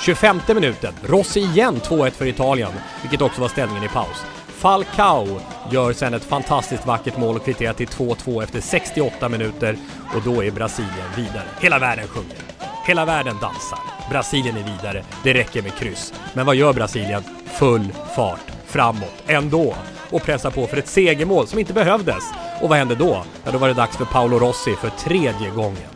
[0.02, 4.26] 25 minuten, Rossi igen 2-1 för Italien, vilket också var ställningen i paus.
[4.48, 5.40] Falcao
[5.72, 9.78] gör sen ett fantastiskt vackert mål och kvitterar till 2-2 efter 68 minuter
[10.16, 11.48] och då är Brasilien vidare.
[11.60, 12.55] Hela världen sjunger.
[12.86, 13.80] Hela världen dansar.
[14.10, 15.04] Brasilien är vidare.
[15.24, 16.14] Det räcker med kryss.
[16.34, 17.24] Men vad gör Brasilien?
[17.46, 19.76] Full fart framåt ändå
[20.10, 22.24] och pressar på för ett segermål som inte behövdes.
[22.62, 23.24] Och vad hände då?
[23.44, 25.90] Ja, då var det dags för Paolo Rossi för tredje gången.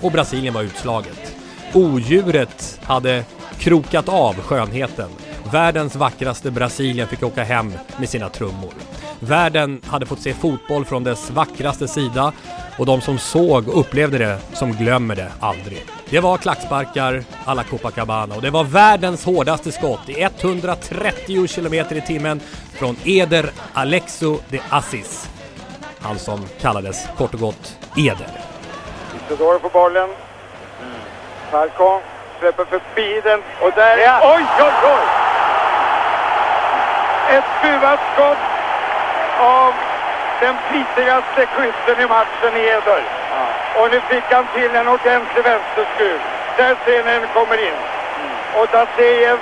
[0.00, 1.36] Och Brasilien var utslaget.
[1.74, 3.24] Odjuret hade
[3.58, 5.08] krokat av skönheten.
[5.52, 8.72] Världens vackraste Brasilien fick åka hem med sina trummor.
[9.22, 12.32] Världen hade fått se fotboll från dess vackraste sida
[12.78, 15.86] och de som såg och upplevde det som glömmer det aldrig.
[16.10, 22.00] Det var klacksparkar alla Copacabana och det var världens hårdaste skott i 130 km i
[22.06, 22.40] timmen
[22.72, 25.30] från Eder Alexo de Assis.
[26.00, 28.28] Han som kallades kort och gott Eder.
[29.16, 30.08] Isidoro får bollen.
[31.50, 32.00] Falcon
[32.38, 33.98] släpper förbi den och där...
[34.22, 35.06] Oj, oj, oj!
[37.36, 38.59] Ett skruvat skott
[39.40, 39.74] av
[40.40, 43.02] den flitigaste skytten i matchen, Eder.
[43.74, 46.20] Och nu fick han till en ordentlig vänsterskruv.
[46.56, 47.74] Där ser ni den kommer in.
[48.54, 49.38] Och Dasejev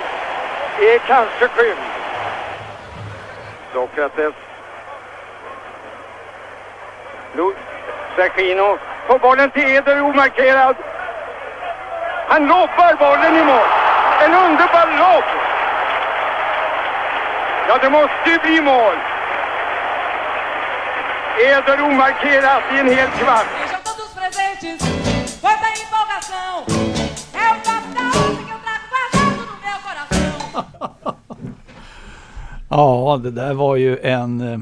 [0.79, 1.89] är kanske skymd.
[3.73, 4.33] Sokrates.
[8.15, 8.77] Sergino
[9.07, 10.75] får bollen till Eder omarkerad.
[12.27, 13.67] Han lobbar bollen i mål.
[14.21, 15.23] En underbar lobb!
[17.67, 18.95] Ja, det måste ju bli mål.
[21.47, 23.47] Eder omarkerat i en hel kvart.
[32.69, 34.41] Ja, det där var ju en...
[34.41, 34.57] eh,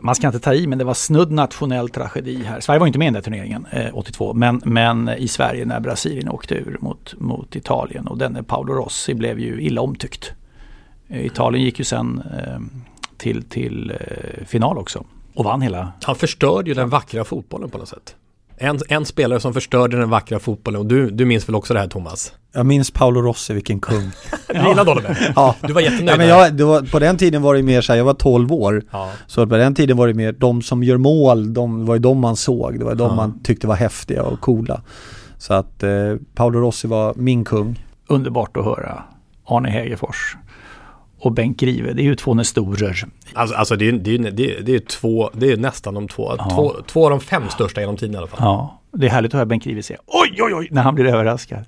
[0.00, 2.60] Man ska inte ta i, men det var snudd nationell tragedi här.
[2.60, 5.80] Sverige var inte med i den där turneringen, eh, 82, men, men i Sverige när
[5.80, 10.32] Brasilien åkte ur mot, mot Italien och denne Paolo Rossi blev ju illa omtyckt.
[11.08, 12.58] Eh, Italien gick ju sen eh,
[13.16, 15.04] till, till eh, final också
[15.34, 15.92] och vann hela.
[16.02, 18.16] Han förstörde ju den vackra fotbollen på något sätt.
[18.56, 21.80] En, en spelare som förstörde den vackra fotbollen och du, du minns väl också det
[21.80, 22.32] här Thomas?
[22.52, 24.10] Jag minns Paolo Rossi, vilken kung.
[24.48, 25.02] Du gillade honom?
[25.02, 25.32] med?
[25.36, 25.54] Ja.
[25.62, 27.92] Du var jättenöjd Ja, men jag, det var, på den tiden var det mer så
[27.92, 28.82] här, jag var 12 år.
[28.90, 29.10] Ja.
[29.26, 32.18] Så på den tiden var det mer, de som gör mål, de var ju de
[32.20, 32.78] man såg.
[32.78, 33.14] Det var de Ja.
[33.14, 34.82] man tyckte var häftiga och coola.
[35.38, 35.90] Så att eh,
[36.34, 37.84] Paolo Rossi var min kung.
[38.06, 39.02] Underbart att höra
[39.46, 40.36] Arne Hegerfors
[41.24, 41.92] och Bengt Grive.
[41.92, 43.04] Det är ju två nestorer.
[43.34, 46.08] Alltså, alltså det, är, det, är, det, är, det är två, det är nästan de
[46.08, 48.38] två, två, två av de fem största genom tiden i alla fall.
[48.42, 51.06] Ja, det är härligt att höra Bengt Grive säga oj, oj, oj, när han blir
[51.06, 51.64] överraskad.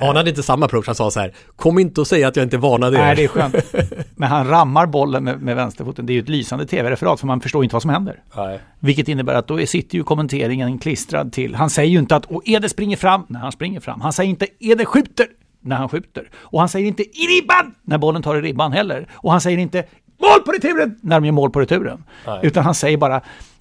[0.00, 2.42] Arne hade inte samma approach, han sa så här, kom inte och säga att jag
[2.42, 3.00] inte varnade er.
[3.00, 3.54] Nej, det är skönt.
[4.16, 6.06] Men han rammar bollen med, med vänsterfoten.
[6.06, 8.22] Det är ju ett lysande tv-referat för man förstår inte vad som händer.
[8.36, 8.60] Nej.
[8.80, 11.54] Vilket innebär att då sitter ju kommenteringen klistrad till.
[11.54, 14.00] Han säger ju inte att och Ede springer fram när han springer fram.
[14.00, 15.26] Han säger inte Ede skjuter
[15.62, 16.30] när han skjuter.
[16.34, 19.06] Och han säger inte i ribban när bollen tar i ribban heller.
[19.12, 19.84] Och han säger inte
[20.20, 22.04] mål på returen när de gör mål på returen.
[22.26, 22.40] Nej.
[22.42, 23.20] Utan han säger bara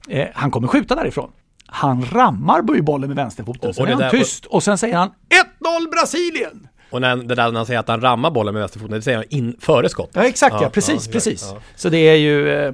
[0.10, 1.32] eh, han kommer skjuta därifrån.
[1.66, 3.70] Han rammar ju bollen med vänsterfoten.
[3.70, 6.68] Och- Sen och är han där- tyst och sen säger han 1-0 Brasilien!
[6.92, 9.18] Och när, det där när han säger att han rammar bollen med vänsterfoten, det säger
[9.18, 10.10] han in, före skott.
[10.14, 11.50] Ja exakt ja, precis, ja, precis.
[11.54, 11.60] ja.
[11.76, 12.74] Så det är ju eh,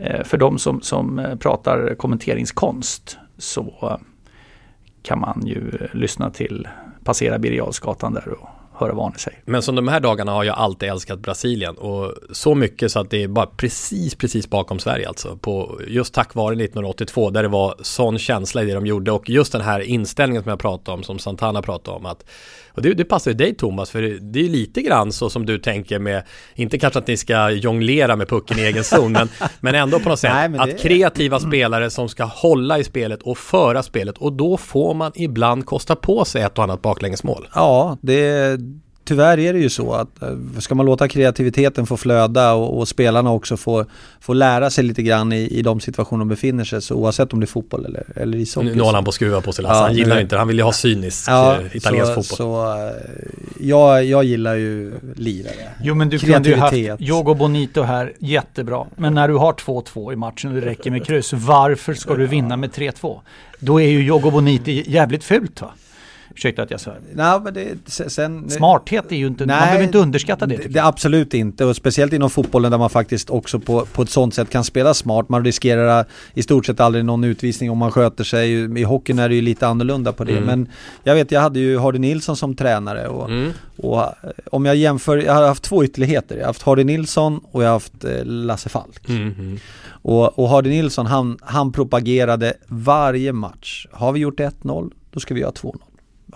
[0.00, 3.98] eh, för de som, som eh, pratar kommenteringskonst så
[5.02, 6.68] kan man ju eh, lyssna till
[7.06, 8.48] Passera Birger Jarlsgatan där och
[8.78, 9.40] höra vad Arne säger.
[9.44, 13.10] Men som de här dagarna har jag alltid älskat Brasilien och så mycket så att
[13.10, 15.36] det är bara precis, precis bakom Sverige alltså.
[15.36, 19.30] På, just tack vare 1982 där det var sån känsla i det de gjorde och
[19.30, 22.24] just den här inställningen som jag pratade om, som Santana pratade om att
[22.76, 25.30] och det, det passar ju dig Thomas, för det, det är ju lite grann så
[25.30, 26.22] som du tänker med,
[26.54, 29.28] inte kanske att ni ska jonglera med pucken i egen zon, men,
[29.60, 33.38] men ändå på något sätt Nej, att kreativa spelare som ska hålla i spelet och
[33.38, 37.48] föra spelet och då får man ibland kosta på sig ett och annat baklängesmål.
[37.54, 38.58] Ja, det,
[39.06, 40.28] tyvärr är det ju så att eh,
[40.58, 43.84] ska man låta kreativiteten få flöda och, och spelarna också få,
[44.20, 47.40] få lära sig lite grann i, i de situationer de befinner sig så oavsett om
[47.40, 48.66] det är fotboll eller, eller ishockey.
[48.68, 50.34] Nu, nu håller han på att skruva på sig Lasse, Ja, han gillar nu- inte
[50.34, 52.36] det, han vill ju ha cynisk Ja, eh, italiensk så, fotboll.
[52.36, 52.92] Så, eh,
[53.60, 55.54] jag, jag gillar ju lirare.
[55.82, 56.76] Jo men du kunde ju haft.
[56.98, 58.86] Jogo Bonito här, jättebra.
[58.96, 62.26] Men när du har 2-2 i matchen och det räcker med kryss, varför ska du
[62.26, 63.20] vinna med 3-2?
[63.60, 65.70] Då är ju Jogo Bonito jävligt fult va?
[66.36, 67.00] Ursäkta att jag svär.
[67.14, 70.56] Nej, men det, se- sen, Smarthet är ju inte, man behöver inte underskatta det.
[70.56, 74.34] det, absolut inte och speciellt inom fotbollen där man faktiskt också på, på ett sånt
[74.34, 75.28] sätt kan spela smart.
[75.28, 78.52] Man riskerar i stort sett aldrig någon utvisning om man sköter sig.
[78.80, 80.32] I hockeyn är det ju lite annorlunda på det.
[80.32, 80.44] Mm.
[80.44, 80.68] Men
[81.02, 83.52] jag vet, jag hade ju Hardy Nilsson som tränare och, Mm.
[83.76, 84.04] och
[84.50, 86.34] om jag jämför, jag har haft två ytterligheter.
[86.36, 89.08] Jag har haft Hardy Nilsson och jag har haft eh, Lasse Falk.
[89.08, 89.58] Mm.
[90.02, 93.86] Och, och Hardy Nilsson han, han propagerade varje match.
[93.92, 95.76] Har vi gjort 1-0, då ska vi göra 2-0.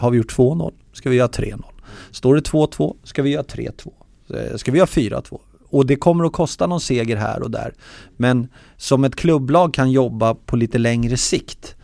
[0.01, 1.65] Har vi gjort 2-0, ska vi göra 3-0.
[2.11, 3.93] Står det 2-2, ska vi göra 3-2.
[4.35, 5.41] Eh, ska vi göra 4-2.
[5.69, 7.75] Och det kommer att kosta någon seger här och där.
[8.17, 11.75] Men som ett klubblag kan jobba på lite längre sikt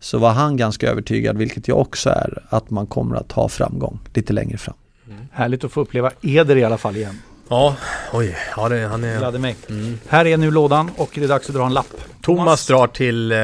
[0.00, 3.98] så var han ganska övertygad, vilket jag också är, att man kommer att ha framgång
[4.14, 4.76] lite längre fram.
[5.06, 5.18] Mm.
[5.32, 7.14] Härligt att få uppleva Eder i alla fall igen.
[7.48, 7.76] Ja,
[8.12, 9.18] oj, ja, det, han är...
[9.18, 9.56] Gladde mig.
[10.08, 11.86] Här är nu lådan och det är dags att dra en lapp.
[12.22, 13.38] Thomas drar till, eh,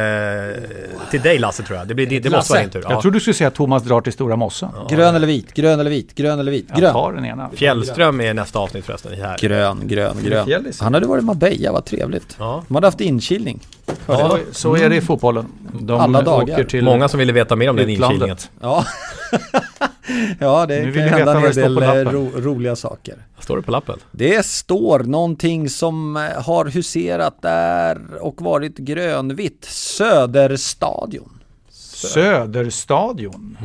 [1.11, 1.89] till dig Lasse tror jag.
[1.89, 2.85] Det, blir, det, det måste vara din tur.
[2.89, 4.69] Jag tror du skulle säga att Thomas drar till Stora Mossen.
[4.91, 6.93] Grön eller vit, grön eller vit, grön eller vit, Jag grön.
[6.93, 7.51] tar den ena.
[7.55, 9.13] Fjällström är nästa avsnitt förresten.
[9.15, 9.39] Här.
[9.39, 10.73] Grön, grön, grön.
[10.81, 12.37] Han hade varit i Marbella, vad trevligt.
[12.39, 12.65] Ja.
[12.69, 13.61] De hade haft inkilning.
[14.07, 15.47] Ja, så är det i fotbollen.
[15.81, 16.55] De Alla dagar.
[16.55, 18.37] åker till Många som ville veta mer om den inkilningen.
[18.61, 18.85] Ja,
[20.39, 23.15] ja det Nu kan hända en hel del eh, ro, roliga saker.
[23.35, 23.99] Vad står det på lappen?
[24.11, 29.65] Det står någonting som eh, har huserat där och varit grönvitt.
[29.65, 31.39] Söderstadion.
[31.71, 33.57] Söderstadion.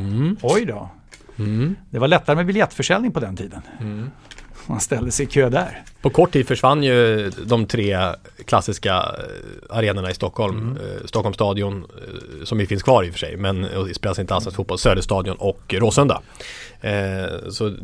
[0.42, 0.90] Oj då.
[1.90, 3.62] Det var lättare med biljettförsäljning på den tiden.
[4.68, 5.82] Man ställde sig i kö där.
[6.02, 7.98] På kort tid försvann ju de tre
[8.44, 10.78] klassiska eh, arenorna i Stockholm.
[10.82, 13.94] Eh, Stockholms stadion, eh, som ju finns kvar i och för sig, men och det
[13.94, 14.78] spelas inte allsvensk fotboll.
[14.78, 16.20] Söderstadion och Råsunda.
[16.80, 17.74] Eh, så,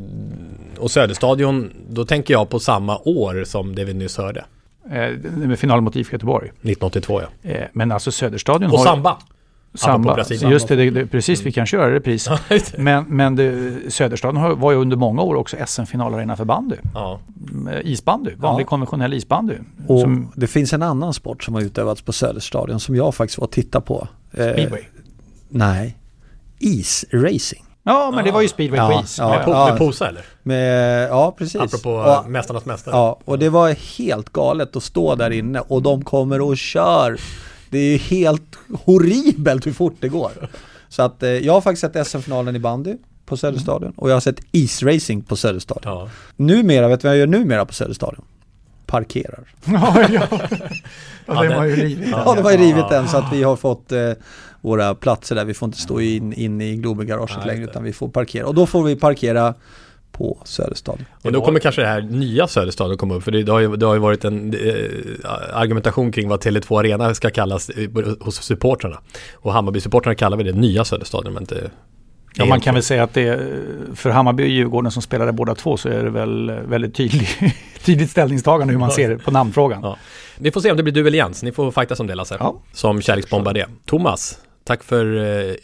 [0.79, 4.45] och Söderstadion, då tänker jag på samma år som det vi nyss hörde.
[4.91, 6.49] Eh, med final mot IFK Göteborg.
[6.49, 7.51] 1982 ja.
[7.51, 8.85] Eh, men alltså Söderstadion Och har...
[8.85, 9.11] samba.
[9.11, 9.34] Samba,
[10.15, 10.51] Brasilien.
[10.51, 12.29] just det, det, det, precis vi kan köra repris.
[12.49, 16.77] Ja, men men det, Söderstaden har- var ju under många år också SM-finalarena för bandy.
[16.95, 17.21] Ja.
[17.53, 18.69] Mm, Isbandy, vanlig Ja.
[18.69, 19.55] konventionell isbandy.
[19.87, 23.39] Och Som, det finns en annan sport som har utövats på Söderstadion som jag faktiskt
[23.39, 24.09] var och tittade på.
[24.33, 24.83] Eh, Speedway.
[25.49, 25.97] Nej,
[26.59, 27.65] isracing.
[27.83, 29.19] ja men det var ju speedway på is.
[29.19, 29.69] Ja, Med, po- ja.
[29.69, 30.23] med Posa eller?
[30.43, 31.61] Med, ja, precis.
[31.61, 32.95] Apropå Och- Mästarnas Mästare.
[32.97, 37.17] Ja, och det var helt galet att stå där inne och de kommer och kör.
[37.75, 40.31] Det är helt horribelt hur fort det går.
[40.89, 42.97] Så att eh, jag har faktiskt sett SM-finalen i bandy
[43.27, 45.93] på Söderstadion och jag har sett isracing på Söderstadion.
[45.93, 46.09] Ja.
[46.37, 48.25] Numera, vet du vad jag gör numera på Söderstadion?
[48.87, 49.45] Parkerar.
[49.65, 50.27] ja, ja.
[51.27, 52.11] ja, det var ju rivigt.
[52.11, 54.13] Ja, det var ju rivit än så att vi har fått eh,
[54.61, 55.45] våra platser där.
[55.45, 58.47] Vi får inte stå in, in i Globen-garaget längre utan vi får parkera.
[58.47, 59.55] Och då får vi parkera
[60.15, 61.07] på Söderstadion.
[61.23, 63.23] Och då kommer kanske det här nya Söderstadion komma upp.
[63.23, 66.79] För det, det, har, ju, det har ju varit en eh, argumentation kring vad Tele2
[66.79, 67.91] Arena ska kallas eh,
[68.21, 68.99] hos supportrarna.
[69.35, 71.33] Och Hammarby-supportrarna kallar vi det nya Söderstadion.
[71.33, 71.71] Men inte,
[72.37, 73.61] Ja, man kan väl säga att det är,
[73.95, 77.29] för Hammarby och Djurgården som spelade båda två så är det väl väldigt tydlig,
[77.85, 79.81] tydligt ställningstagande hur man ser det på namnfrågan.
[79.83, 79.97] Ja.
[80.39, 81.43] Vi får se om det blir du eller Jens.
[81.43, 82.37] Ni får fightas om det Lasse.
[82.41, 82.63] Ja.
[82.73, 83.67] Som kärleksbombare det.
[83.87, 85.55] Thomas, tack för eh,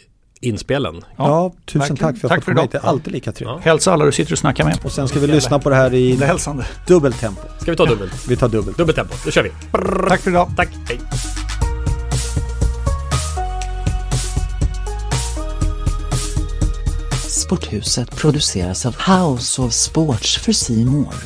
[0.41, 1.01] inspelen.
[1.17, 1.97] Ja, tusen verkligen.
[1.97, 2.71] tack för att jag fått komma hit.
[2.71, 3.57] Det är alltid lika trevligt.
[3.65, 3.71] Ja.
[3.71, 4.79] Hälsa alla du sitter och snackar med.
[4.83, 6.65] Och sen ska vi lyssna på det här i Det är hälsande.
[6.87, 7.41] dubbelt tempo.
[7.59, 8.13] Ska vi ta dubbelt?
[8.29, 8.77] Vi tar dubbelt.
[8.77, 9.51] Dubbelt tempo, då kör vi.
[10.09, 10.51] Tack för idag.
[10.57, 10.99] Tack, hej.
[17.27, 21.17] Sporthuset produceras av House of Sports för More.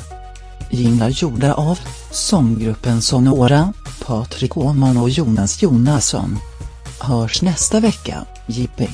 [0.70, 1.80] Jinglar gjorda av
[2.12, 3.74] sånggruppen Sonora,
[4.06, 6.38] Patrik Åhman och Jonas Jonasson.
[7.00, 8.90] Hörs nästa vecka, Jippi.